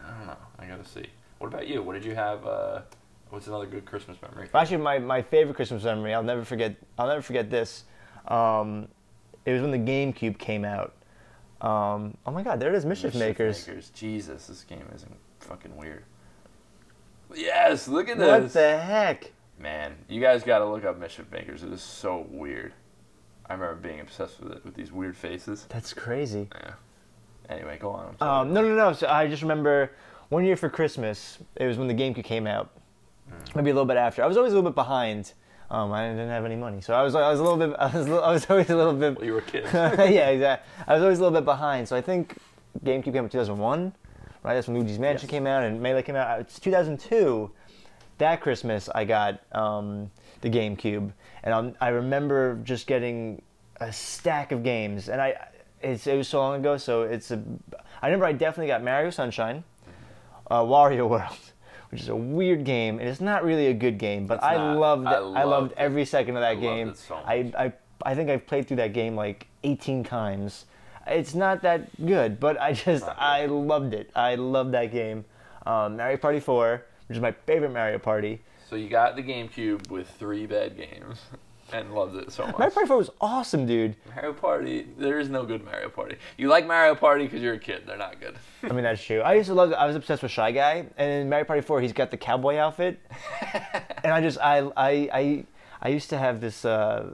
[0.03, 0.37] I don't know.
[0.59, 1.07] I gotta see.
[1.39, 1.81] What about you?
[1.81, 2.45] What did you have?
[2.45, 2.81] Uh,
[3.29, 4.47] what's another good Christmas memory?
[4.53, 6.75] Actually, my, my favorite Christmas memory, I'll never forget.
[6.97, 7.85] I'll never forget this.
[8.27, 8.87] Um,
[9.45, 10.93] it was when the GameCube came out.
[11.61, 13.67] Um, oh my God, there it is, Mischief, Makers.
[13.67, 13.89] Makers.
[13.89, 16.03] Jesus, this game isn't fucking weird.
[17.33, 18.27] Yes, look at this.
[18.27, 19.31] What the heck?
[19.57, 21.63] Man, you guys gotta look up Mischief Makers.
[21.63, 22.73] It is so weird.
[23.47, 25.65] I remember being obsessed with it with these weird faces.
[25.69, 26.49] That's crazy.
[26.53, 26.73] Yeah.
[27.49, 28.15] Anyway, go on.
[28.19, 28.93] Um, no, no, no.
[28.93, 29.91] So I just remember
[30.29, 31.37] one year for Christmas.
[31.55, 32.71] It was when the GameCube came out.
[33.55, 34.23] Maybe a little bit after.
[34.23, 35.33] I was always a little bit behind.
[35.71, 37.85] Um, I didn't have any money, so I was I was a little bit I
[37.97, 39.65] was, I was always a little bit Well, you were a kid.
[39.73, 40.71] yeah, exactly.
[40.87, 41.87] I was always a little bit behind.
[41.87, 42.37] So I think
[42.83, 43.93] GameCube came out in 2001,
[44.43, 44.53] right?
[44.53, 45.31] That's when Luigi's Mansion Yes.
[45.31, 46.39] came out and Melee came out.
[46.39, 47.51] It's 2002.
[48.17, 50.09] That Christmas, I got um,
[50.41, 51.11] the GameCube,
[51.43, 53.41] and i I remember just getting
[53.81, 55.09] a stack of games.
[55.09, 55.35] And I,
[55.81, 57.43] it's, it was so long ago, so it's a.
[58.01, 59.63] I remember I definitely got Mario Sunshine,
[60.49, 61.37] uh, Wario World,
[61.91, 64.55] which is a weird game, and it's not really a good game, but It's I
[64.57, 64.77] not.
[64.77, 65.07] loved.
[65.07, 66.93] I I, loved every second of that I game.
[66.95, 67.51] so I.
[67.57, 70.65] I I think I've played through that game like 18 times.
[71.07, 74.11] It's not that good, but I just I loved it.
[74.15, 75.23] I loved that game.
[75.65, 78.41] Um, Mario Party 4, which is my favorite Mario Party.
[78.69, 81.19] So you got the GameCube with three bad games
[81.79, 82.57] and loved it so much.
[82.57, 83.95] Mario Party 4 was awesome, dude.
[84.13, 86.15] Mario Party, there is no good Mario Party.
[86.37, 87.83] You like Mario Party because you're a kid.
[87.85, 88.37] They're not good.
[88.63, 89.21] I mean, that's true.
[89.21, 89.73] I used to love.
[89.73, 92.57] I was obsessed with Shy Guy, and in Mario Party 4, he's got the cowboy
[92.57, 92.99] outfit,
[94.03, 95.45] and I just I I I,
[95.81, 96.65] I used to have this.
[96.65, 97.13] Uh,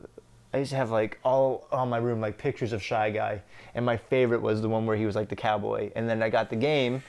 [0.54, 3.42] I used to have like all on my room like pictures of Shy Guy,
[3.74, 5.92] and my favorite was the one where he was like the cowboy.
[5.96, 7.04] And then I got the game.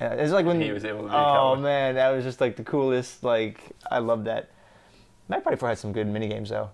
[0.00, 2.40] And it's like when He was able to be a oh man, that was just
[2.40, 3.22] like the coolest.
[3.22, 4.50] Like I love that.
[5.28, 6.70] Mario Party 4 had some good mini games though.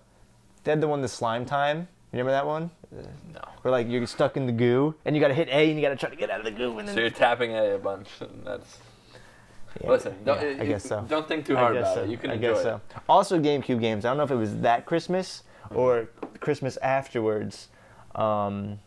[0.65, 1.87] They had the one the slime time.
[2.11, 2.71] You remember that one?
[2.91, 3.41] No.
[3.61, 5.81] Where like you're stuck in the goo and you got to hit A and you
[5.81, 7.75] got to try to get out of the goo and then So you're tapping A
[7.75, 8.79] a bunch, and that's.
[9.83, 11.05] Yeah, Listen, don't, yeah, I guess so.
[11.07, 12.03] Don't think too hard about so.
[12.03, 12.09] it.
[12.09, 12.79] You can I enjoy guess it.
[13.09, 14.05] Also, GameCube games.
[14.05, 16.07] I don't know if it was that Christmas or
[16.39, 17.67] Christmas afterwards,
[18.15, 18.79] um,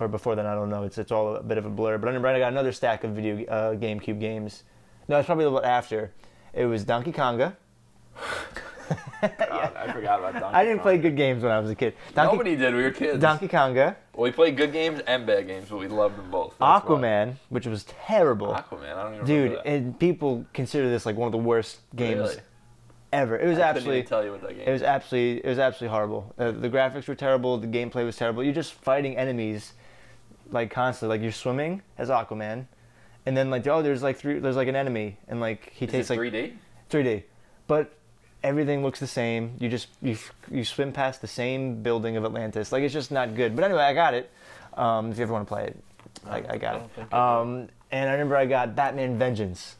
[0.00, 0.46] or before then.
[0.46, 0.84] I don't know.
[0.84, 1.98] It's it's all a bit of a blur.
[1.98, 4.62] But I remember I got another stack of video uh, GameCube games.
[5.06, 6.12] No, it's probably a little bit after.
[6.54, 7.54] It was Donkey Konga.
[9.22, 9.32] God,
[9.76, 11.94] I forgot about Donkey I didn't play good games when I was a kid.
[12.14, 12.74] Donkey, Nobody did.
[12.74, 13.20] We were kids.
[13.20, 16.54] Donkey Konga, Well, we played good games and bad games, but we loved them both.
[16.58, 16.96] That's why.
[16.96, 18.48] Aquaman, which was terrible.
[18.48, 18.96] Aquaman.
[18.96, 22.36] I don't even Dude, and people consider this like one of the worst games Really?
[23.12, 23.38] ever.
[23.38, 24.66] It was I absolutely tell you what that game.
[24.68, 26.34] It was absolutely it was absolutely horrible.
[26.38, 27.58] Uh, the graphics were terrible.
[27.58, 28.42] The gameplay was terrible.
[28.44, 29.72] You're just fighting enemies
[30.50, 31.16] like constantly.
[31.16, 32.66] Like you're swimming as Aquaman,
[33.24, 35.90] and then like oh there's like three there's like an enemy and like he Is
[35.92, 36.52] takes it like 3D?
[36.90, 37.22] 3D,
[37.66, 37.92] but
[38.46, 39.54] everything looks the same.
[39.58, 40.16] You just you
[40.50, 42.72] you swim past the same building of Atlantis.
[42.72, 43.54] Like it's just not good.
[43.56, 44.30] But anyway, I got it.
[44.74, 45.76] Um, if you ever want to play it,
[46.26, 46.90] I, I got I it.
[46.94, 47.16] think I do.
[47.50, 49.76] Um, and I remember I got Batman Vengeance.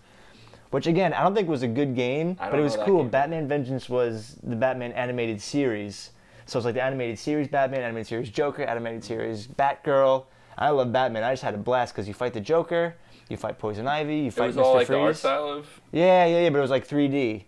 [0.71, 3.03] Which again, I don't think was a good game, but it was cool.
[3.03, 3.09] game.
[3.11, 6.11] Batman Vengeance was the Batman animated series,
[6.45, 10.25] so it's like the animated series Batman, animated series Joker, animated series Batgirl.
[10.59, 11.23] I love Batman.
[11.23, 12.97] I just had a blast because you fight the Joker,
[13.29, 14.63] you fight Poison Ivy, you fight It was Mr.
[14.65, 14.97] all like Freeze.
[14.97, 15.81] the art style of.
[15.93, 17.45] Yeah, yeah, yeah, but it was like 3D.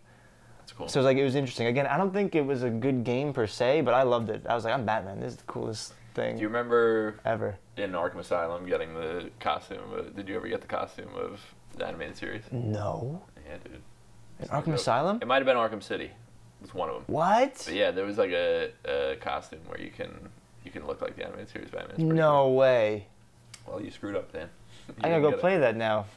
[0.79, 0.89] Cool.
[0.89, 1.67] So it was like it was interesting.
[1.67, 4.47] Again, I don't think it was a good game per se, but I loved it.
[4.49, 5.19] I was like, I'm Batman.
[5.21, 7.59] This is the coolest thing Do you remember ever.
[7.77, 9.93] in Arkham Asylum getting the costume?
[9.93, 11.41] Of, did you ever get the costume of
[11.77, 12.45] the animated series?
[12.53, 13.21] No.
[13.47, 13.73] Yeah, dude.
[13.75, 13.81] In
[14.41, 14.75] It's Arkham.
[14.75, 15.19] Asylum?
[15.21, 16.05] It might have been Arkham City.
[16.05, 16.13] It
[16.63, 17.05] was one of them.
[17.09, 17.61] What?
[17.67, 20.29] But yeah, there was like a, a costume where you can
[20.65, 22.09] you can look like the animated series Batman.
[22.09, 23.07] No way.
[23.67, 24.49] Well, you screwed up, then.
[24.89, 25.41] You I gotta go get it.
[25.41, 26.07] play that now.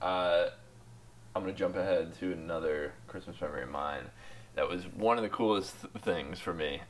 [0.00, 0.48] Uh,
[1.36, 4.04] I'm gonna jump ahead to another Christmas memory of mine.
[4.54, 6.80] That was one of the coolest th- things for me.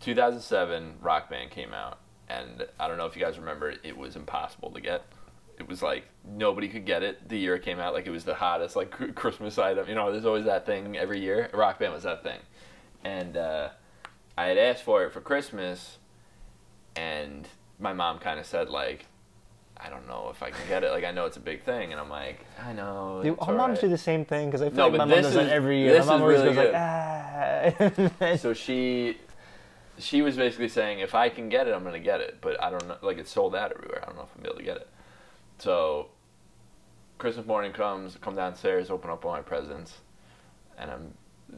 [0.00, 3.72] 2007, Rock Band came out, and I don't know if you guys remember.
[3.82, 5.06] It was impossible to get.
[5.58, 7.94] It was like nobody could get it the year it came out.
[7.94, 9.88] Like it was the hottest like cr- Christmas item.
[9.88, 11.48] You know, there's always that thing every year.
[11.54, 12.40] Rock Band was that thing,
[13.04, 13.70] and uh,
[14.36, 15.96] I had asked for it for Christmas,
[16.94, 17.48] and
[17.78, 19.06] my mom kind of said like,
[19.82, 20.90] I don't know if I can get it.
[20.90, 23.22] Like I know it's a big thing, and I'm like, I know.
[23.24, 25.22] It's our moms alright." do the same thing because I feel No, like my mom
[25.22, 25.98] does that every year.
[26.00, 28.36] My mom always really goes like, ah.
[28.36, 29.16] so she
[29.98, 32.38] she was basically saying if I can get it, I'm gonna get it.
[32.40, 34.00] But I don't know, like it's sold out everywhere.
[34.02, 34.88] I don't know if I'm able to get it.
[35.58, 36.08] So
[37.18, 39.98] Christmas morning comes, come downstairs, open up all my presents,
[40.78, 41.14] and I'm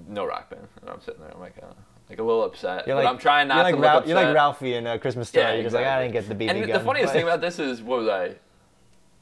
[0.09, 1.67] no rock band, and I'm sitting there, I'm like, uh,
[2.13, 2.87] like a little upset.
[2.87, 4.35] You're but like- I'm trying not you're like to You're like.
[4.35, 5.47] Ralphie in uh, Christmas Story.
[5.47, 6.79] Yeah, you're just like, I didn't get the BB And gun.
[6.79, 8.35] the funniest thing about this is, what was I?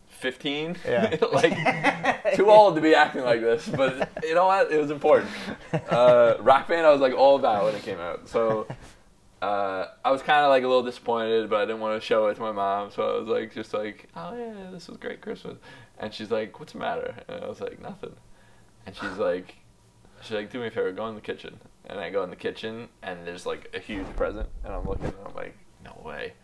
[0.08, 0.76] 15?
[0.84, 1.16] Yeah.
[1.32, 4.70] like, too old to be acting like this, but you know what?
[4.72, 5.30] It was important.
[5.88, 8.28] Uh, Rock Band, I was like all about when it came out.
[8.28, 8.66] So
[9.40, 12.26] uh, I was kind of like a little disappointed, but I didn't want to show
[12.26, 12.90] it to my mom.
[12.90, 15.58] So I was like, just like, oh yeah, this was great Christmas.
[15.98, 17.14] And she's like, what's the matter?
[17.28, 18.14] And I was like, nothing.
[18.86, 19.56] And she's like,
[20.20, 21.58] she's like, do me a favor, go in the kitchen.
[21.86, 25.06] And I go in the kitchen, and there's like a huge present, and I'm looking,
[25.06, 26.34] and I'm like, no way.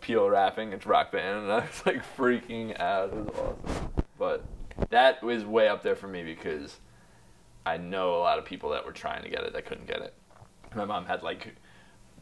[0.00, 3.10] Peel wrapping, it's Rock Band, and I was like freaking out.
[3.10, 3.88] It was awesome.
[4.18, 4.44] But
[4.90, 6.76] that was way up there for me because
[7.64, 10.00] I know a lot of people that were trying to get it that couldn't get
[10.00, 10.14] it.
[10.74, 11.56] My mom had like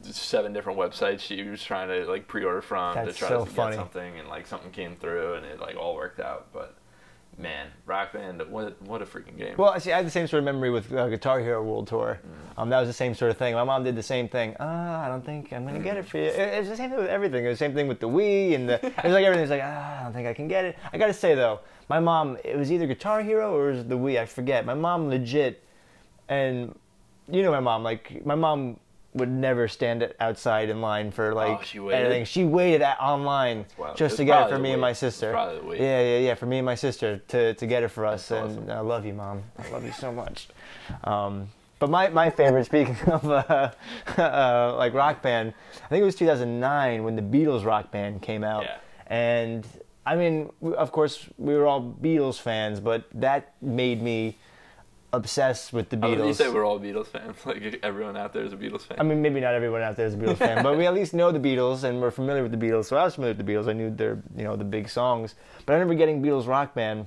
[0.03, 3.51] seven different websites she was trying to like pre-order from That's to try so to
[3.51, 3.77] funny.
[3.77, 6.49] get something, and like something came through, and it like all worked out.
[6.53, 6.77] But
[7.39, 9.55] man, Rock Band, what what a freaking game!
[9.57, 12.21] Well, see, I had the same sort of memory with uh, Guitar Hero World Tour.
[12.57, 13.55] Um, that was the same sort of thing.
[13.55, 14.55] My mom did the same thing.
[14.61, 16.25] Uh, I don't think I'm gonna get it for you.
[16.25, 17.45] It, it's the same thing with everything.
[17.45, 18.75] It was the same thing with the Wii and the.
[18.85, 20.79] It was like everything's like, ah, I don't think I can get it.
[20.93, 23.99] I gotta say though, my mom, it was either Guitar Hero or it was the
[23.99, 24.19] Wii.
[24.19, 24.65] I forget.
[24.65, 25.63] My mom legit,
[26.29, 26.75] and
[27.29, 27.83] you know my mom.
[27.83, 28.79] Like my mom
[29.15, 32.25] would never stand it outside in line for like Oh, she anything.
[32.25, 35.31] She waited at, online just to get it for me and my sister.
[35.31, 35.79] probably.
[35.81, 36.35] Yeah, yeah, yeah.
[36.35, 38.71] For me and my sister to, to get it for us, That's and awesome.
[38.71, 39.43] I love you, mom.
[39.59, 40.49] I love you so much.
[41.05, 41.49] Um,
[41.79, 43.71] But my, my favorite, speaking of uh,
[44.19, 45.55] uh, like rock band,
[45.85, 48.65] I think it was 2009 when the Beatles rock band came out.
[48.65, 48.77] Yeah.
[49.07, 49.67] And
[50.07, 54.39] I mean, of course, we were all Beatles fans, but that made me
[55.15, 56.27] obsessed with the Beatles.
[56.27, 57.37] you say we're all Beatles fans.
[57.47, 58.99] Like everyone out there is a Beatles fan.
[58.99, 61.15] I mean, maybe not everyone out there is a Beatles fan, but we at least
[61.15, 62.87] know the Beatles and we're familiar with the Beatles.
[62.87, 63.69] So I was familiar with the Beatles.
[63.69, 65.35] I knew their, you know, the big songs.
[65.67, 67.07] But I remember getting Beatles Rock Band,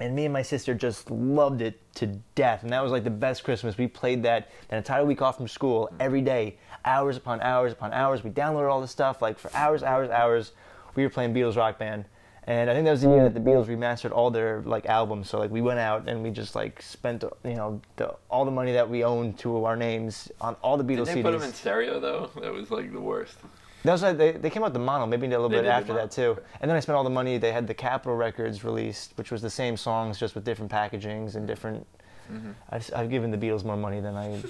[0.00, 2.62] and me and my sister just loved it to death.
[2.62, 3.76] And that was like the best Christmas.
[3.76, 7.92] We played that an entire week off from school every day, hours upon hours upon
[7.92, 8.24] hours.
[8.24, 10.52] We downloaded all the stuff like for hours, hours, hours.
[10.94, 12.04] We were playing Beatles Rock Band.
[12.46, 15.28] And I think that was the year that the Beatles remastered all their like albums.
[15.28, 18.50] So like we went out and we just like spent you know the, all the
[18.50, 21.22] money that we owned to our names on all the Beatles Did they CDs.
[21.22, 22.30] put them in stereo though?
[22.40, 23.36] That was like the worst.
[23.84, 25.68] That was like they, they came out the mono, maybe a little They bit did
[25.70, 26.02] the after mono.
[26.06, 26.36] that too.
[26.60, 27.38] And then I spent all the money.
[27.38, 31.34] They had the Capitol Records released, which was the same songs just with different packagings
[31.36, 31.86] and different.
[32.30, 32.50] Mm-hmm.
[32.70, 34.40] I've, I've given the Beatles more money than I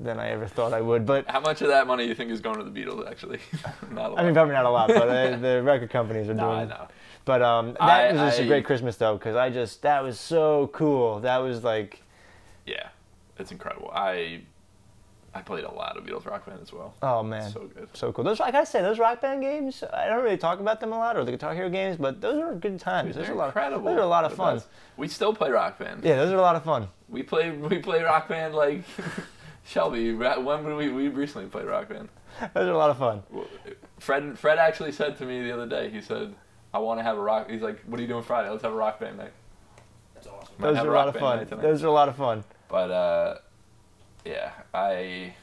[0.00, 2.30] than I ever thought I would, but How much of that money do you think
[2.30, 3.08] is going to the Beatles?
[3.08, 3.38] Actually,
[3.92, 4.18] not a lot.
[4.18, 4.88] I mean probably not a lot.
[4.88, 6.68] But uh, the record companies are no, I doing.
[6.70, 6.88] know.
[7.24, 10.02] But um, that I- was just a I- great Christmas though, because I just that
[10.02, 11.20] was so cool.
[11.20, 12.02] That was like,
[12.66, 12.88] Yeah,
[13.38, 13.90] it's incredible.
[13.94, 14.42] I
[15.32, 16.92] I played a lot of Beatles Rock Band as well.
[17.02, 17.88] oh man, So good.
[17.92, 18.24] so cool.
[18.24, 19.84] Those I gotta say, those Rock Band games.
[19.92, 22.38] I don't really talk about them a lot, or the Guitar Hero games, but those
[22.42, 23.14] are good times.
[23.14, 23.46] Dude, those are a lot.
[23.48, 23.84] incredible.
[23.90, 24.60] Those are a lot of fun.
[24.96, 26.02] We still play Rock Band.
[26.02, 26.88] Yeah, those are a lot of fun.
[27.08, 28.82] We play we play Rock Band like
[29.64, 30.12] Shelby.
[30.14, 32.08] When we we recently played Rock Band?
[32.54, 33.22] Those are a lot of fun.
[33.98, 35.90] Fred Fred actually said to me the other day.
[35.90, 36.34] He said,
[36.74, 38.48] "I want to have a rock." He's like, "What are you doing Friday?
[38.50, 39.32] Let's have a Rock Band night."
[40.14, 40.54] That's awesome.
[40.58, 41.46] Might Those are a lot of fun.
[41.60, 42.44] Those are a lot of fun.
[42.68, 43.38] But uh,
[44.24, 45.34] yeah, I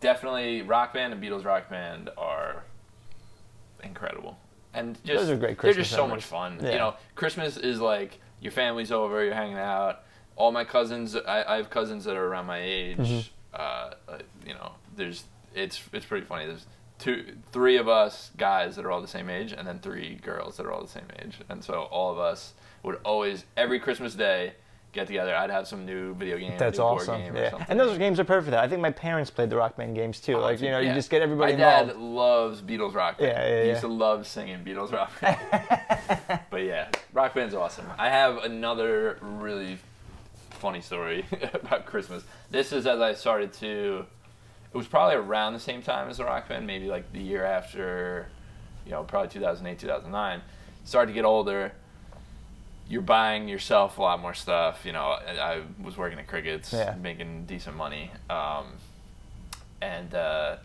[0.00, 2.62] definitely Rock Band and Beatles Rock Band are
[3.82, 4.38] incredible,
[4.72, 6.22] and just Those are great they're just so memories.
[6.22, 6.58] much fun.
[6.62, 6.72] Yeah.
[6.72, 10.02] You know, Christmas is like your family's over, you're hanging out.
[10.36, 12.96] All my cousins, I, I have cousins that are around my age.
[12.98, 13.28] Mhm.
[13.52, 13.56] Uh,
[14.08, 16.46] uh, you know, there's it's it's pretty funny.
[16.46, 16.66] There's
[16.98, 20.56] two, three of us guys that are all the same age, and then three girls
[20.56, 24.14] that are all the same age, and so all of us would always every Christmas
[24.14, 24.52] day
[24.92, 25.34] get together.
[25.34, 27.20] I'd have some new video game, That's awesome.
[27.20, 28.62] game Yeah, and those games are perfect for that.
[28.62, 30.36] I think my parents played the Rock Band games too.
[30.36, 32.00] Like you know, you just get everybody My dad involved.
[32.00, 33.32] loves Beatles Rock Band.
[33.32, 33.70] Yeah, yeah, He yeah.
[33.70, 36.40] used to love singing Beatles Rock Band.
[36.50, 37.86] but yeah, Rock Band's awesome.
[37.98, 39.78] I have another really
[40.50, 41.24] funny story
[41.54, 42.22] about Christmas.
[42.50, 44.06] This is as I started to.
[44.74, 47.44] It was probably around the same time as the Rock Band, maybe like the year
[47.44, 48.26] after,
[48.84, 50.42] you know, probably 2008, 2009.
[50.84, 51.70] Started to get older.
[52.88, 54.80] You're buying yourself a lot more stuff.
[54.84, 56.96] You know, I I was working at Crickets, Yeah.
[57.00, 58.10] making decent money.
[58.28, 58.66] Um,
[59.80, 60.56] and uh,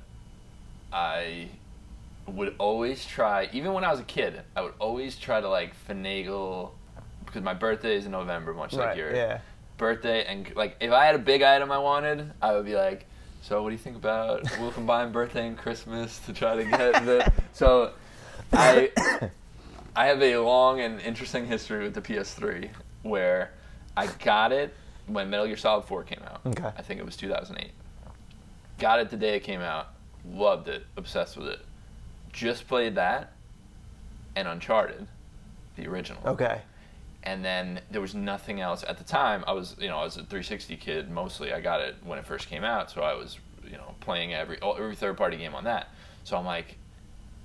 [0.92, 1.50] I
[2.26, 5.74] would always try, even when I was a kid, I would always try to like
[5.88, 6.72] finagle
[7.26, 9.40] because my birthday is in November, much like your Yeah.
[9.78, 10.26] birthday.
[10.26, 13.06] And like, if I had a big item I wanted, I would be like,
[13.42, 17.06] "So, what do you think about we'll combine birthday and Christmas to try to get
[17.06, 17.94] the?" So,
[18.54, 18.92] I
[19.96, 22.70] I have a long and interesting history with the PS3
[23.04, 23.52] where
[23.98, 24.74] I got it
[25.08, 26.42] when Metal Gear Solid 4 came out.
[26.46, 26.72] Okay.
[26.78, 27.72] I think it was 2008.
[28.78, 29.90] Got it the day it came out.
[30.26, 30.86] Loved it.
[30.96, 31.60] Obsessed with it.
[32.32, 33.34] Just played that
[34.36, 35.08] and Uncharted,
[35.76, 36.22] the original.
[36.26, 36.62] Okay.
[37.24, 39.44] And then there was nothing else at the time.
[39.46, 41.52] I was, you know, I was a 360 kid mostly.
[41.54, 44.58] I got it when it first came out, so I was, you know, playing every
[44.62, 45.90] every third party game on that.
[46.24, 46.78] So I'm like,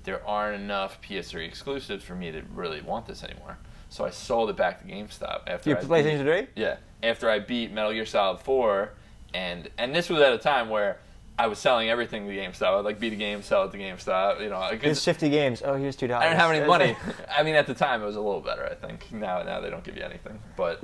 [0.03, 3.57] there aren't enough PS3 exclusives for me to really want this anymore.
[3.89, 6.47] So I sold it back to GameStop after I beat- PlayStation 3?
[6.55, 8.91] yeah, after I beat Metal Gear Solid 4,
[9.33, 10.99] and and this was at a time where
[11.37, 12.79] I was selling everything to GameStop.
[12.79, 14.41] I'd like beat a game, sell it to GameStop.
[14.41, 15.61] You know, I, Here's 50 games.
[15.65, 16.23] Oh, here's two dollars.
[16.25, 16.95] I didn't have any money.
[17.29, 18.65] I mean, at the time it was a little better.
[18.65, 20.39] I think now now they don't give you anything.
[20.55, 20.81] But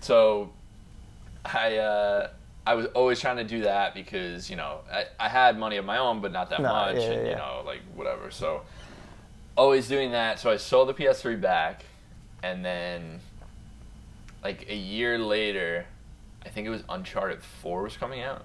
[0.00, 0.50] so
[1.44, 2.30] I uh,
[2.66, 5.84] I was always trying to do that because you know I, I had money of
[5.84, 8.30] my own, but not that No, much, yeah, and yeah, you know like whatever.
[8.32, 8.62] So
[9.56, 10.38] always doing that.
[10.40, 11.84] So I sold the PS3 back,
[12.42, 13.20] and then
[14.42, 15.86] like a year later,
[16.44, 18.44] I think it was Uncharted 4 was coming out.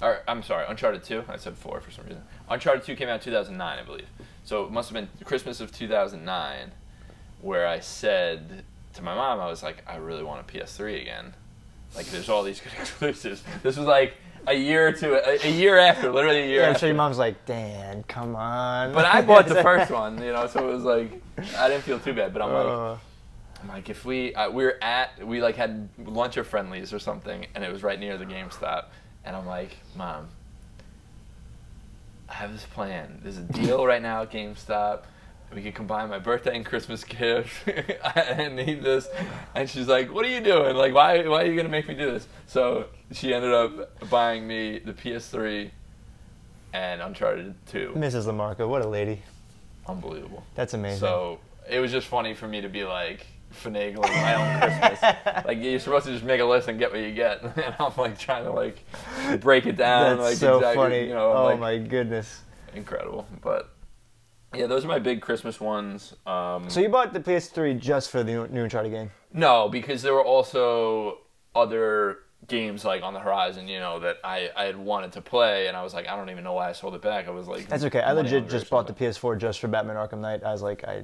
[0.00, 1.24] Or I'm sorry, Uncharted 2.
[1.28, 2.22] I said 4 for some reason.
[2.48, 4.06] Uncharted 2 came out in 2009, I believe.
[4.44, 6.70] So it must have been Christmas of 2009
[7.40, 8.62] where I said
[8.94, 11.34] to my mom, I was like, I really want a PS3 again.
[11.96, 13.42] Like, there's all these good exclusives.
[13.62, 14.14] This was like
[14.46, 16.80] a year or two, a, a year after, literally a year Yeah, I'm after.
[16.80, 18.92] sure your mom's like, Dan, come on.
[18.92, 21.20] But I bought the first one, you know, so it was like
[21.58, 22.32] I didn't feel too bad.
[22.32, 22.96] But I'm like, Uh,
[23.62, 26.98] I'm like, if we uh, we were at we like had lunch or Friendly's or
[26.98, 28.84] something, and it was right near the GameStop,
[29.28, 30.26] and I'm like, Mom,
[32.28, 33.20] I have this plan.
[33.22, 35.02] There's a deal right now at GameStop
[35.54, 37.66] we can combine my birthday and Christmas gift.
[38.04, 39.08] I need this.
[39.54, 40.76] And she's like, what are you doing?
[40.76, 42.28] Like, why, why are you going to make me do this?
[42.46, 45.70] So she ended up buying me the PS3
[46.74, 47.94] and Uncharted 2.
[47.96, 48.26] Mrs.
[48.26, 49.22] Lamarca, what a lady.
[49.86, 50.44] Unbelievable.
[50.54, 51.00] That's amazing.
[51.00, 55.44] So it was just funny for me to be like finagling my own Christmas.
[55.46, 57.92] like you're supposed to just make a list and get what you get, and I'm
[57.96, 58.84] like trying to like
[59.40, 60.18] break it down.
[60.18, 61.08] That's like so exactly, funny.
[61.08, 62.42] You know, oh like, my goodness.
[62.74, 63.26] incredible.
[63.42, 63.70] But
[64.54, 66.14] yeah, those are my big Christmas ones.
[66.26, 69.10] Um, So you bought the PS3 just for the new, Uncharted game?
[69.32, 71.18] no, because there were also
[71.54, 75.66] other games like on the horizon, you know, that I, I had wanted to play,
[75.66, 77.28] and I was like, I don't even know why I sold it back.
[77.28, 78.00] I was like, That's okay.
[78.00, 78.92] I legit just bought the.
[78.94, 80.42] PS4 just for Batman Arkham Knight.
[80.44, 81.02] I was like, I.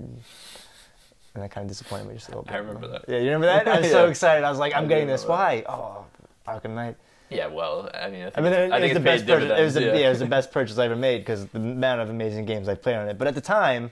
[1.34, 2.52] And that kind of disappointed me just a little bit.
[2.54, 3.04] I remember that.
[3.08, 3.66] Yeah, you remember that?
[3.66, 4.44] I was so excited.
[4.44, 5.24] I was like, I'm getting this.
[5.24, 5.64] Why?
[5.68, 6.04] Oh,
[6.46, 6.96] Arkham Knight.
[7.30, 9.26] Yeah, well, I mean, I think, I mean, it, I it think was the best
[9.26, 9.58] purchase.
[9.58, 9.94] It was, the, yeah.
[9.94, 10.06] yeah.
[10.06, 12.74] it was the best purchase I ever made because the amount of amazing games I
[12.74, 13.18] played on it.
[13.18, 13.90] But at the time,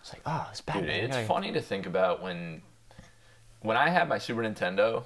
[0.00, 0.90] it's like, oh, it's Batman.
[0.90, 2.62] I it's gotta- funny to think about when
[3.62, 5.02] when I had my Super Nintendo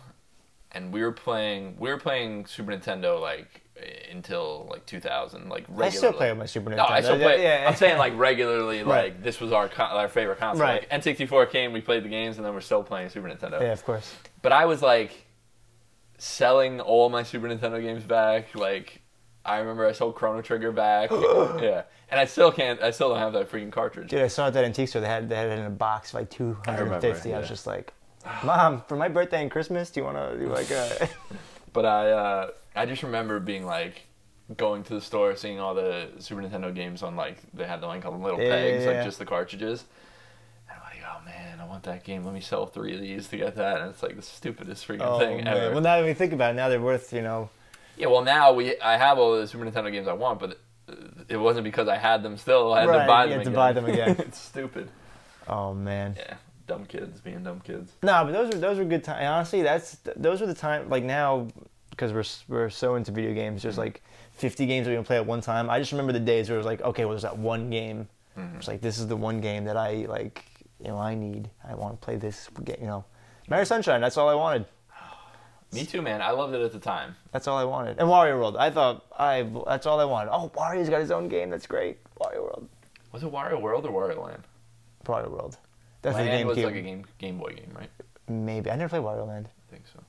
[0.73, 3.63] and we were playing we were playing Super Nintendo like
[4.11, 5.87] until like 2000 like regularly.
[5.87, 6.77] I still play with my Super Nintendo.
[6.77, 7.43] No, I still Yeah, play.
[7.43, 7.69] yeah.
[7.69, 10.67] I'm saying like regularly, like this was our con- our favorite console.
[10.67, 10.87] Right.
[10.91, 13.61] Like N64 came, we played the games, and then we're still playing Super Nintendo.
[13.61, 14.15] Yeah, of course.
[14.43, 15.27] But I was like
[16.19, 18.55] selling all my Super Nintendo games back.
[18.55, 19.01] Like
[19.45, 21.11] I remember I sold Chrono Trigger back.
[21.13, 22.81] yeah, and I still can't.
[22.83, 24.11] I still don't have that freaking cartridge.
[24.11, 25.03] Dude, I saw it at that antique store.
[25.03, 27.49] They had, they had it in a box for like 250 I, was yeah.
[27.49, 27.93] just like,
[28.45, 31.09] Mom, for my birthday and Christmas, do you want to do like a.
[31.73, 34.03] But I uh, I just remember being like
[34.57, 37.87] going to the store, seeing all the Super Nintendo games on like they had the
[37.87, 38.91] like on little Yeah, pegs, yeah.
[38.93, 39.85] like just the cartridges.
[40.69, 42.25] And I'm like, oh man, I want that game.
[42.25, 43.81] Let me sell three of these to get that.
[43.81, 45.49] And it's like the stupidest freaking oh, thing man.
[45.49, 45.71] ever.
[45.73, 47.51] Well, now that we think about it, now they're worth, you know.
[47.97, 50.59] yeah, well now we I have all the Super Nintendo games I want, but
[51.29, 52.73] it wasn't because I had them still.
[52.73, 53.55] I had to Right, buy you them had to again.
[53.55, 54.17] buy them again.
[54.19, 54.91] it's stupid.
[55.47, 56.17] Oh, man.
[56.19, 56.35] Yeah,
[56.71, 57.93] dumb kids being dumb kids.
[58.05, 59.27] No, but those were those were good times.
[59.27, 60.89] Honestly, that's those were the time.
[60.89, 61.49] Like now,
[61.91, 63.63] because we're we're so into video games.
[63.63, 63.81] There's mm-hmm.
[63.81, 64.03] like
[64.35, 65.69] 50 games that we can play at one time.
[65.69, 68.09] I just remember the days where it was like, okay, well, there's that one game.
[68.39, 68.57] Mm-hmm.
[68.57, 70.45] It's like this is the one game that I like.
[70.79, 71.51] You know, I need.
[71.69, 72.77] I want to play this game.
[72.81, 73.05] You know,
[73.49, 74.01] Mario Sunshine.
[74.01, 74.65] That's all I wanted.
[75.73, 76.23] Me too, man.
[76.23, 77.17] I loved it at the time.
[77.33, 77.99] That's all I wanted.
[77.99, 78.57] And Wario World.
[78.57, 79.43] I thought I.
[79.67, 80.31] That's all I wanted.
[80.31, 81.51] Oh, Wario's got his own game.
[81.51, 81.99] That's great.
[82.21, 82.69] Wario World.
[83.11, 84.45] Was it Wario World or Wario Land?
[85.05, 85.59] Wario World.
[86.03, 86.65] Definitely Land was GameCube.
[86.65, 87.91] like a game Game Boy game, right?
[88.29, 89.49] Maybe I never played Wario Land.
[89.69, 90.01] I think so.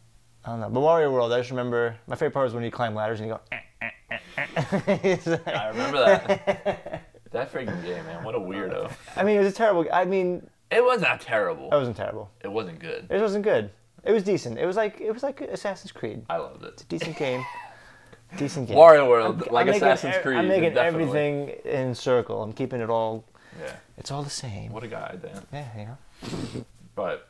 [0.45, 0.69] I don't know.
[0.69, 3.29] But Wario World, I just remember my favorite part was when you climb ladders and
[3.29, 3.41] you go.
[3.51, 5.17] eh, eh, eh, eh.
[5.25, 7.03] Like- I remember that.
[7.31, 8.23] that freaking game, man.
[8.23, 8.91] What a weirdo.
[9.15, 9.85] I mean, it was a terrible.
[9.93, 11.65] I mean, It was not terrible.
[11.71, 12.31] it wasn't terrible.
[12.43, 13.07] It wasn't good.
[13.09, 13.71] It wasn't good.
[14.03, 14.57] It was decent.
[14.57, 16.23] It was like it was like Assassin's Creed.
[16.29, 16.69] I loved it.
[16.73, 17.43] It's a decent game.
[18.37, 18.77] decent game.
[18.77, 20.37] Wario World, like making Assassin's e- Creed.
[20.37, 21.03] I'm making definitely.
[21.03, 22.41] everything in circle.
[22.41, 23.25] I'm keeping it all.
[23.61, 23.73] Yeah.
[24.01, 24.71] It's all the same.
[24.71, 25.45] What a guy, Dan.
[25.53, 26.65] Yeah, you know.
[26.95, 27.29] But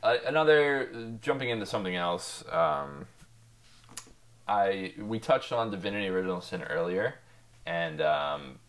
[0.00, 0.88] uh, another
[1.20, 2.44] jumping into something else.
[2.52, 3.06] Um,
[4.46, 7.16] I we touched on Divinity: Original Sin earlier,
[7.66, 8.60] and um,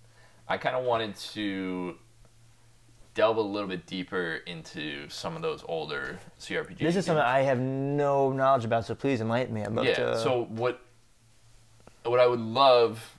[0.47, 1.97] I kind of wanted to
[3.14, 6.80] delve a little bit deeper into some of those older CRPGs.
[6.80, 9.61] This is something I have no knowledge about, so please enlighten me.
[9.61, 9.93] I'd love yeah.
[9.97, 10.20] to.
[10.20, 10.82] So what
[12.05, 13.18] what I would love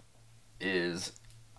[0.60, 1.12] is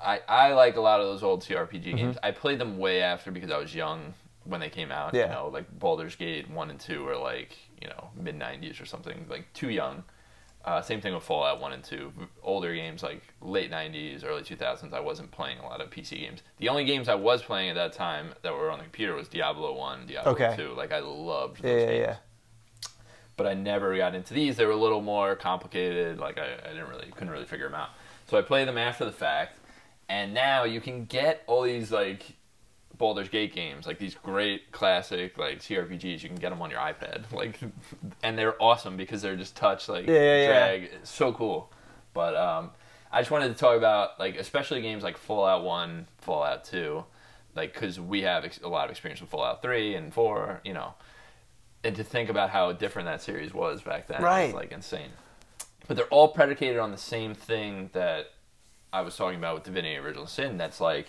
[0.04, 1.96] I I like a lot of those old CRPG Mm-hmm.
[1.98, 2.18] games.
[2.24, 5.14] I played them way after because I was young when they came out.
[5.14, 5.24] Yeah.
[5.28, 8.86] You know, like Baldur's Gate one and two were like you know mid '90s or
[8.86, 10.04] something, like too young.
[10.64, 12.12] Uh, same thing with Fallout 1 and 2.
[12.42, 16.42] Older games like late 90s, early 2000s, I wasn't playing a lot of PC games.
[16.58, 19.28] The only games I was playing at that time that were on the computer was
[19.28, 20.56] Diablo 1, Diablo Okay.
[20.58, 20.74] 2.
[20.76, 22.90] Like, I loved those yeah, yeah, games yeah.
[23.38, 24.58] but I never got into these.
[24.58, 26.18] They were a little more complicated.
[26.18, 27.90] Like I, I didn't really couldn't really figure them out.
[28.28, 29.60] So I played them after the fact,
[30.10, 32.24] and now you can get all these like
[32.98, 36.22] Baldur's Gate games, like these great classic like CRPGs.
[36.24, 37.60] You can get them on your iPad, like,
[38.24, 40.88] and they're awesome because they're just touch like Yeah, yeah, yeah.
[41.02, 41.72] It's so cool.
[42.14, 42.72] But um,
[43.12, 47.04] I just wanted to talk about like especially games like Fallout One, Fallout Two,
[47.56, 50.74] like because we have ex- a lot of experience with Fallout Three and Four, you
[50.74, 50.94] know
[51.84, 54.50] and to think about how different that series was back then Right.
[54.50, 55.12] is like insane.
[55.88, 58.32] But they're all predicated on the same thing that
[58.96, 60.58] I was talking about with Divinity Original Sin.
[60.58, 61.08] That's like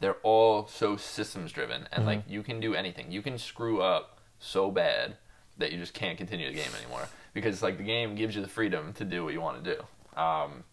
[0.00, 3.12] they're all so systems driven, and like you can do anything.
[3.12, 5.16] You can screw up so bad
[5.58, 8.48] that you just can't continue the game anymore because like the game gives you the
[8.48, 10.18] freedom to do what you want to do.
[10.20, 10.64] Um,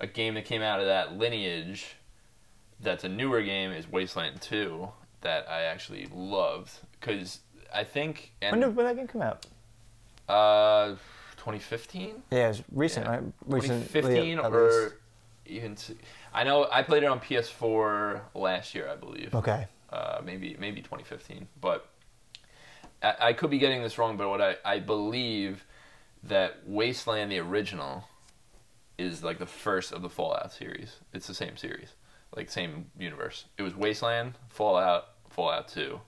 [0.00, 1.96] a game that came out of that lineage
[2.80, 4.88] that's a newer game is Wasteland 2
[5.20, 7.40] that I actually loved because
[7.74, 9.44] I think and When did, when that game come out?
[10.26, 10.94] uh
[11.36, 13.12] 2015 Yeah, it was recent, Yeah.
[13.12, 13.22] right?
[13.46, 14.94] Recently, 2015 at or least.
[15.48, 15.76] Even
[16.32, 19.66] I know I played it on PS4 last year I believe Okay.
[19.92, 21.48] uh, maybe maybe 2015.
[21.60, 21.88] But
[23.02, 25.64] I, I could be getting this wrong, but what I, I believe
[26.24, 28.04] that Wasteland the original
[28.98, 30.96] is like the first of the Fallout series.
[31.14, 31.90] It's the same series,
[32.34, 33.44] like same universe.
[33.56, 36.00] It was Wasteland, Fallout, Fallout 2,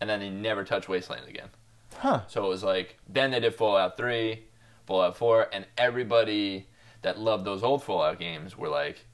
[0.00, 1.48] and then they never touched Wasteland again.
[1.96, 2.20] Huh.
[2.28, 4.40] So it was like then they did Fallout 3,
[4.86, 6.68] Fallout 4, and everybody
[7.02, 9.04] that loved those old Fallout games were like,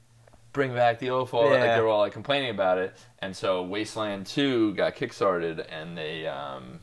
[0.53, 1.59] bring back the old Fallout.
[1.59, 5.97] Like they were all like complaining about it, and so Wasteland 2 got kickstarted, and
[5.97, 6.79] they um,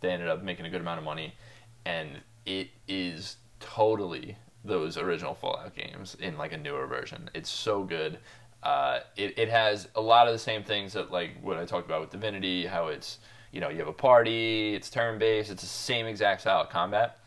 [0.00, 1.34] they ended up making a good amount of money,
[1.84, 7.30] and it is totally those original Fallout games in like a newer version.
[7.34, 8.18] It's so good.
[8.62, 11.86] Uh, it, it has a lot of the same things that like what I talked
[11.86, 13.18] about with Divinity, how it's
[13.52, 16.70] you know you have a party, it's turn based, it's the same exact style of
[16.70, 17.18] combat,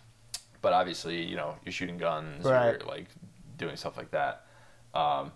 [0.62, 2.82] but obviously you know you're shooting guns Right.
[2.82, 3.07] or like
[3.57, 4.45] doing stuff like that.
[4.93, 5.32] Um,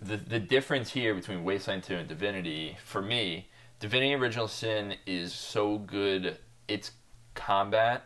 [0.00, 3.48] the the difference here between Wasteland 2 and Divinity, for me,
[3.80, 6.38] Divinity Original Sin is so good.
[6.68, 6.92] Its
[7.34, 8.04] combat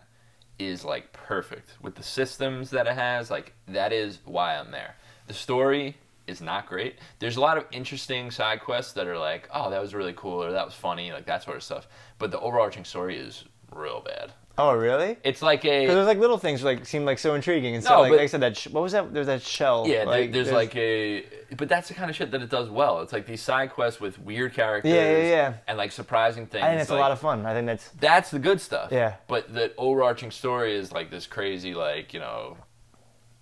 [0.59, 3.30] is like perfect with the systems that it has.
[3.30, 4.97] Like that is why I'm there.
[5.26, 6.97] The story is not great.
[7.18, 10.42] There's a lot of interesting side quests that are like, oh, that was really cool
[10.42, 11.86] or that was funny, like that sort of stuff.
[12.18, 14.32] But the overarching story is real bad.
[14.57, 15.16] Oh, really?
[15.24, 17.88] It's like a Because there's like little things like seem like so intriguing and No,
[17.90, 19.12] so like, but- like I said that sh- what was that?
[19.12, 19.84] There's that shell.
[19.88, 21.24] Yeah, there- like, there's, like a,
[21.57, 23.00] but that's the kind of shit that it does well.
[23.00, 25.55] It's like these side quests with weird characters, Yeah, yeah, yeah.
[25.66, 26.62] and like surprising things.
[26.62, 27.44] I think it's a like- lot of fun.
[27.46, 28.92] I think that's That's the good stuff.
[28.92, 29.14] Yeah.
[29.26, 32.57] But the overarching story is like this crazy, like you know,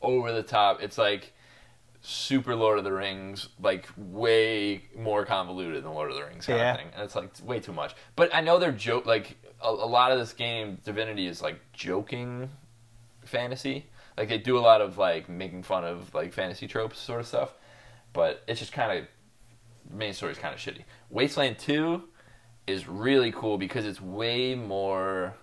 [0.00, 0.82] over the top.
[0.82, 1.34] It's like
[2.00, 6.58] super Lord of the Rings, like way more convoluted than Lord of the Rings kind
[6.58, 6.72] Yeah.
[6.72, 7.94] of thing, and it's like way too much.
[8.16, 11.60] But I know they're joke like a, a lot of this game, Divinity is like
[11.72, 12.50] joking
[13.24, 13.86] fantasy.
[14.16, 17.26] Like they do a lot of like making fun of like fantasy tropes sort of
[17.26, 17.54] stuff,
[18.12, 19.06] but it's just kind of
[19.90, 20.84] main story is kind of shitty.
[21.10, 22.04] Wasteland Two
[22.66, 25.34] is really cool because it's way more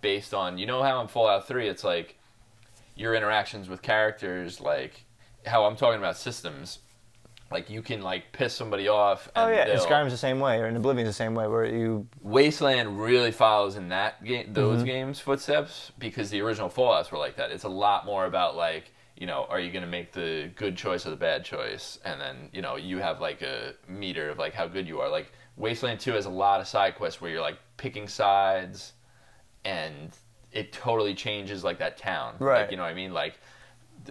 [0.00, 2.18] based on you know how in Fallout Three it's like
[2.94, 5.04] your interactions with characters like
[5.46, 6.78] how I'm talking about systems.
[7.52, 9.28] Like you can like piss somebody off.
[9.36, 12.06] oh yeah, and Skyrim's the same way, or in Oblivion's the same way, where you
[12.22, 14.86] Wasteland really follows in that game, those Mm-hmm.
[14.86, 17.50] games' footsteps because the original Fallout's were like that.
[17.50, 20.76] It's a lot more about like, you know, are you going to make the good
[20.76, 24.38] choice or the bad choice, and then you know you have like a meter of
[24.38, 25.08] like how good you are.
[25.08, 28.94] Like Wasteland Two has a lot of side quests where you're like picking sides,
[29.64, 30.10] and
[30.52, 32.34] it totally changes like that town.
[32.38, 32.62] Right.
[32.62, 33.12] Like, you know what I mean?
[33.12, 33.38] Like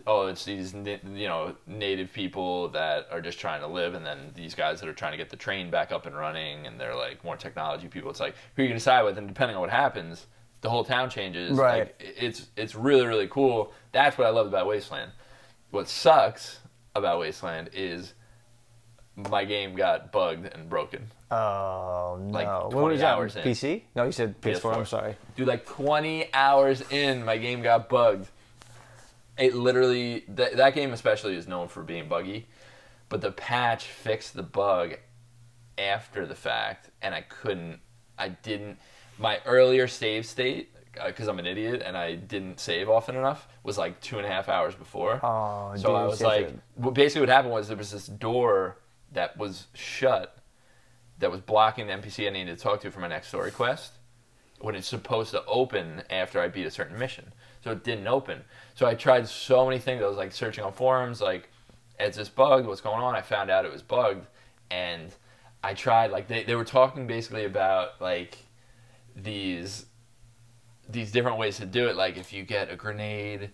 [0.08, 4.32] oh, it's these you know native people that are just trying to live, and then
[4.36, 6.96] these guys that are trying to get the train back up and running, and they're
[6.96, 8.10] like more technology people.
[8.10, 10.28] It's like who you gonna side with, and depending on what happens,
[10.62, 11.58] the whole town changes.
[11.58, 11.80] Right.
[12.00, 13.74] Like, it's it's really really cool.
[13.92, 15.12] That's what I love about Wasteland.
[15.72, 16.60] What sucks
[16.96, 18.14] about Wasteland is
[19.16, 21.08] my game got bugged and broken.
[21.32, 23.08] oh no, Like what 20 was that?
[23.14, 23.44] hours in.
[23.44, 23.84] PC?
[23.96, 24.76] No, you said PS4.
[24.76, 25.16] I'm sorry.
[25.36, 28.30] Dude, like 20 hours in, my game got bugged.
[29.38, 32.47] It literally, th- that game especially is known for being buggy,
[33.09, 34.95] but the patch fixed the bug
[35.77, 37.79] after the fact, and I couldn't,
[38.17, 38.77] I didn't,
[39.17, 40.69] my earlier save state,
[40.99, 44.25] uh, because I'm an idiot and I didn't save often enough, was like two and
[44.25, 45.19] a half hours before.
[45.23, 48.77] Oh, So dude, I was like, well, basically what happened was there was this door
[49.13, 50.38] that was shut
[51.19, 53.93] that was blocking the NPC I needed to talk to for my next story quest
[54.59, 57.32] when it's supposed to open after I beat a certain mission.
[57.64, 58.41] So it didn't open.
[58.74, 60.01] So I tried so many things.
[60.01, 61.49] I was like searching on forums, like,
[61.99, 62.66] is this bugged?
[62.66, 63.16] What's going on?
[63.16, 64.26] I found out it was bugged.
[64.72, 65.14] And
[65.64, 68.38] I tried, like, they, they were talking basically about, like,
[69.16, 69.86] these
[70.89, 71.95] these different ways to do it.
[71.95, 73.51] Like, if you get a grenade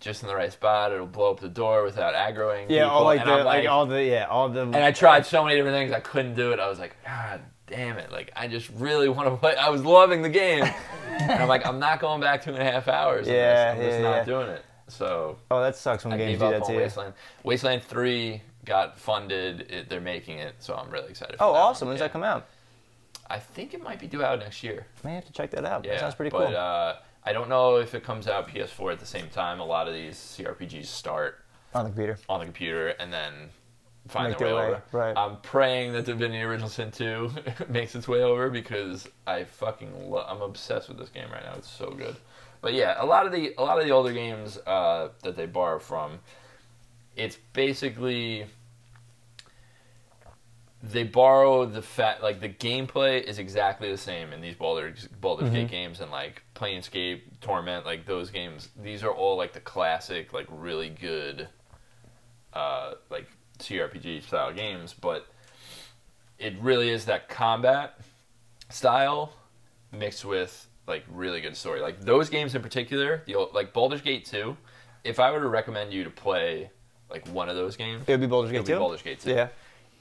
[0.00, 2.66] just in the right spot, it'll blow up the door without aggroing.
[2.68, 2.98] yeah, people.
[2.98, 5.42] all like and the I'm like, all the yeah all the and I tried so
[5.42, 5.92] many different things.
[5.92, 6.60] I couldn't do it.
[6.60, 8.10] I was like, God damn it!
[8.12, 9.56] Like I just really want to play.
[9.56, 10.64] I was loving the game,
[11.10, 13.26] and I'm like, I'm not going back two and a half hours.
[13.28, 13.74] Yeah.
[13.76, 14.24] I'm just yeah, not yeah.
[14.24, 14.64] doing it.
[14.88, 16.78] So Oh, that sucks when I games gave do up that to you.
[16.80, 17.14] Wasteland.
[17.44, 19.70] Wasteland Three got funded.
[19.70, 21.36] It, they're making it, so I'm really excited.
[21.36, 21.86] For Oh, awesome!
[21.86, 21.92] One.
[21.92, 22.06] When's Yeah.
[22.06, 22.46] that come out?
[23.30, 24.86] I think it might be due out next year.
[25.04, 25.84] May have to check that out.
[25.84, 26.56] Yeah, that sounds pretty but, cool.
[26.56, 29.60] uh, I don't know if it comes out PS4 at the same time.
[29.60, 31.44] A lot of these CRPGs start
[31.74, 32.18] on the computer.
[32.30, 33.50] on the computer and then
[34.08, 34.82] find Make their way, over.
[34.92, 35.16] right.
[35.16, 37.30] I'm praying that Divinity Original Sin 2
[37.68, 41.54] makes its way over because I fucking lo- I'm obsessed with this game right now.
[41.56, 42.16] It's so good.
[42.60, 45.46] But yeah, a lot of the a lot of the older games uh, that they
[45.46, 46.18] borrow from,
[47.16, 48.46] it's basically
[50.82, 55.50] they borrow the fact like the gameplay is exactly the same in these Baldur's Baldur's
[55.50, 58.68] Gate games and like Planescape, Torment, like those games.
[58.80, 61.48] These are all like the classic, like really good,
[62.54, 63.28] uh, like
[63.58, 64.94] CRPG style games.
[64.98, 65.26] But
[66.38, 67.98] it really is that combat
[68.70, 69.32] style
[69.92, 71.80] mixed with like really good story.
[71.80, 74.56] Like those games in particular, the old, like Baldur's Gate 2.
[75.04, 76.70] If I were to recommend you to play
[77.10, 78.78] like one of those games, It would be Baldur's it Gate would be 2?
[78.78, 79.30] Baldur's Gate 2.
[79.30, 79.48] Yeah.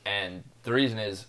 [0.06, 1.28] And the reason is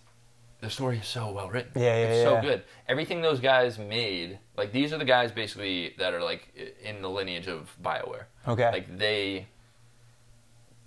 [0.60, 1.70] the story is so well written.
[1.74, 2.40] Yeah, yeah, It's yeah.
[2.40, 2.62] so good.
[2.88, 6.48] Everything those guys made, like these are the guys basically that are like
[6.82, 8.24] in the lineage of BioWare.
[8.46, 8.70] Okay.
[8.70, 9.46] Like they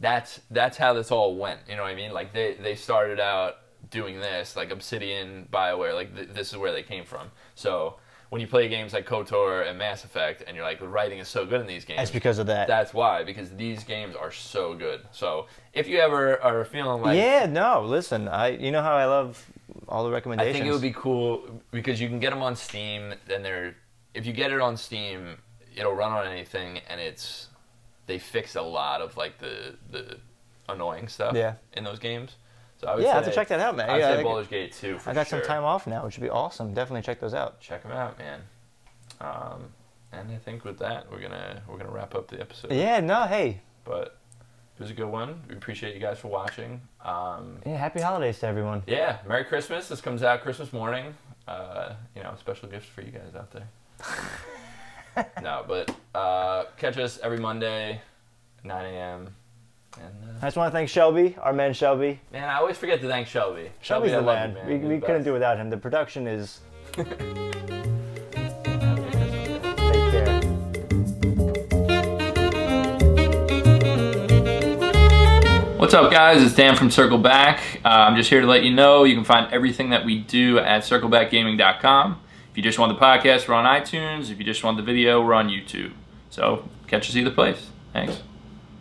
[0.01, 1.59] that's that's how this all went.
[1.69, 2.11] You know what I mean?
[2.11, 3.57] Like they they started out
[3.89, 7.31] doing this, like Obsidian, BioWare, like th- this is where they came from.
[7.55, 7.95] So
[8.29, 11.27] when you play games like KOTOR and Mass Effect, and you're like, the writing is
[11.27, 11.97] so good in these games.
[11.97, 12.67] That's because of that.
[12.67, 15.01] That's why, because these games are so good.
[15.11, 19.05] So if you ever are feeling like, yeah, no, listen, I you know how I
[19.05, 19.45] love
[19.87, 20.55] all the recommendations.
[20.55, 23.13] I think it would be cool because you can get them on Steam.
[23.29, 23.75] And they're
[24.13, 25.37] if you get it on Steam,
[25.75, 27.47] it'll run on anything, and it's
[28.12, 30.18] they fix a lot of like the the
[30.68, 31.53] annoying stuff Yeah.
[31.74, 32.36] in those games.
[32.80, 33.89] So I would Yeah, I say, have to check that out, man.
[33.89, 35.39] I'd Yeah, say I- Baldur's Gate 2 for I got sure.
[35.39, 36.74] some time off now, which would be awesome.
[36.74, 37.59] Definitely check those out.
[37.62, 38.41] Check them out, man.
[39.22, 39.70] Um,
[40.12, 42.72] and I think with that, we're gonna we're gonna wrap up the episode.
[42.74, 44.18] Yeah, no, hey, But
[44.76, 45.41] it was a good one.
[45.47, 46.82] We appreciate you guys for watching.
[47.03, 48.84] Um, yeah, happy holidays to everyone.
[48.88, 49.88] Yeah, Merry Christmas.
[49.88, 51.16] This comes out Christmas morning.
[51.47, 53.68] Uh, you know, special gifts for you guys out there.
[55.41, 58.01] no, but uh, catch us every Monday,
[58.64, 59.36] 9 a.m.
[59.99, 62.20] And I uh, just want to thank Shelby, our man Shelby.
[62.32, 63.72] man, I always forget to thank Shelby.
[63.82, 64.57] Shelby's I the man.
[64.68, 65.70] you, We, we couldn't do without him.
[65.70, 66.59] The production is.
[66.93, 67.41] Take care.
[75.82, 76.43] What's up, guys?
[76.43, 77.59] It's Dan from Circle Back.
[77.84, 80.59] Uh, I'm just here to let you know you can find everything that we do
[80.59, 82.22] at CirclebackGaming.com.
[82.51, 84.29] If you just want the podcast, we're on iTunes.
[84.29, 85.93] If you just want the video, we're on YouTube.
[86.29, 87.69] So catch us either place.
[87.93, 88.21] Thanks.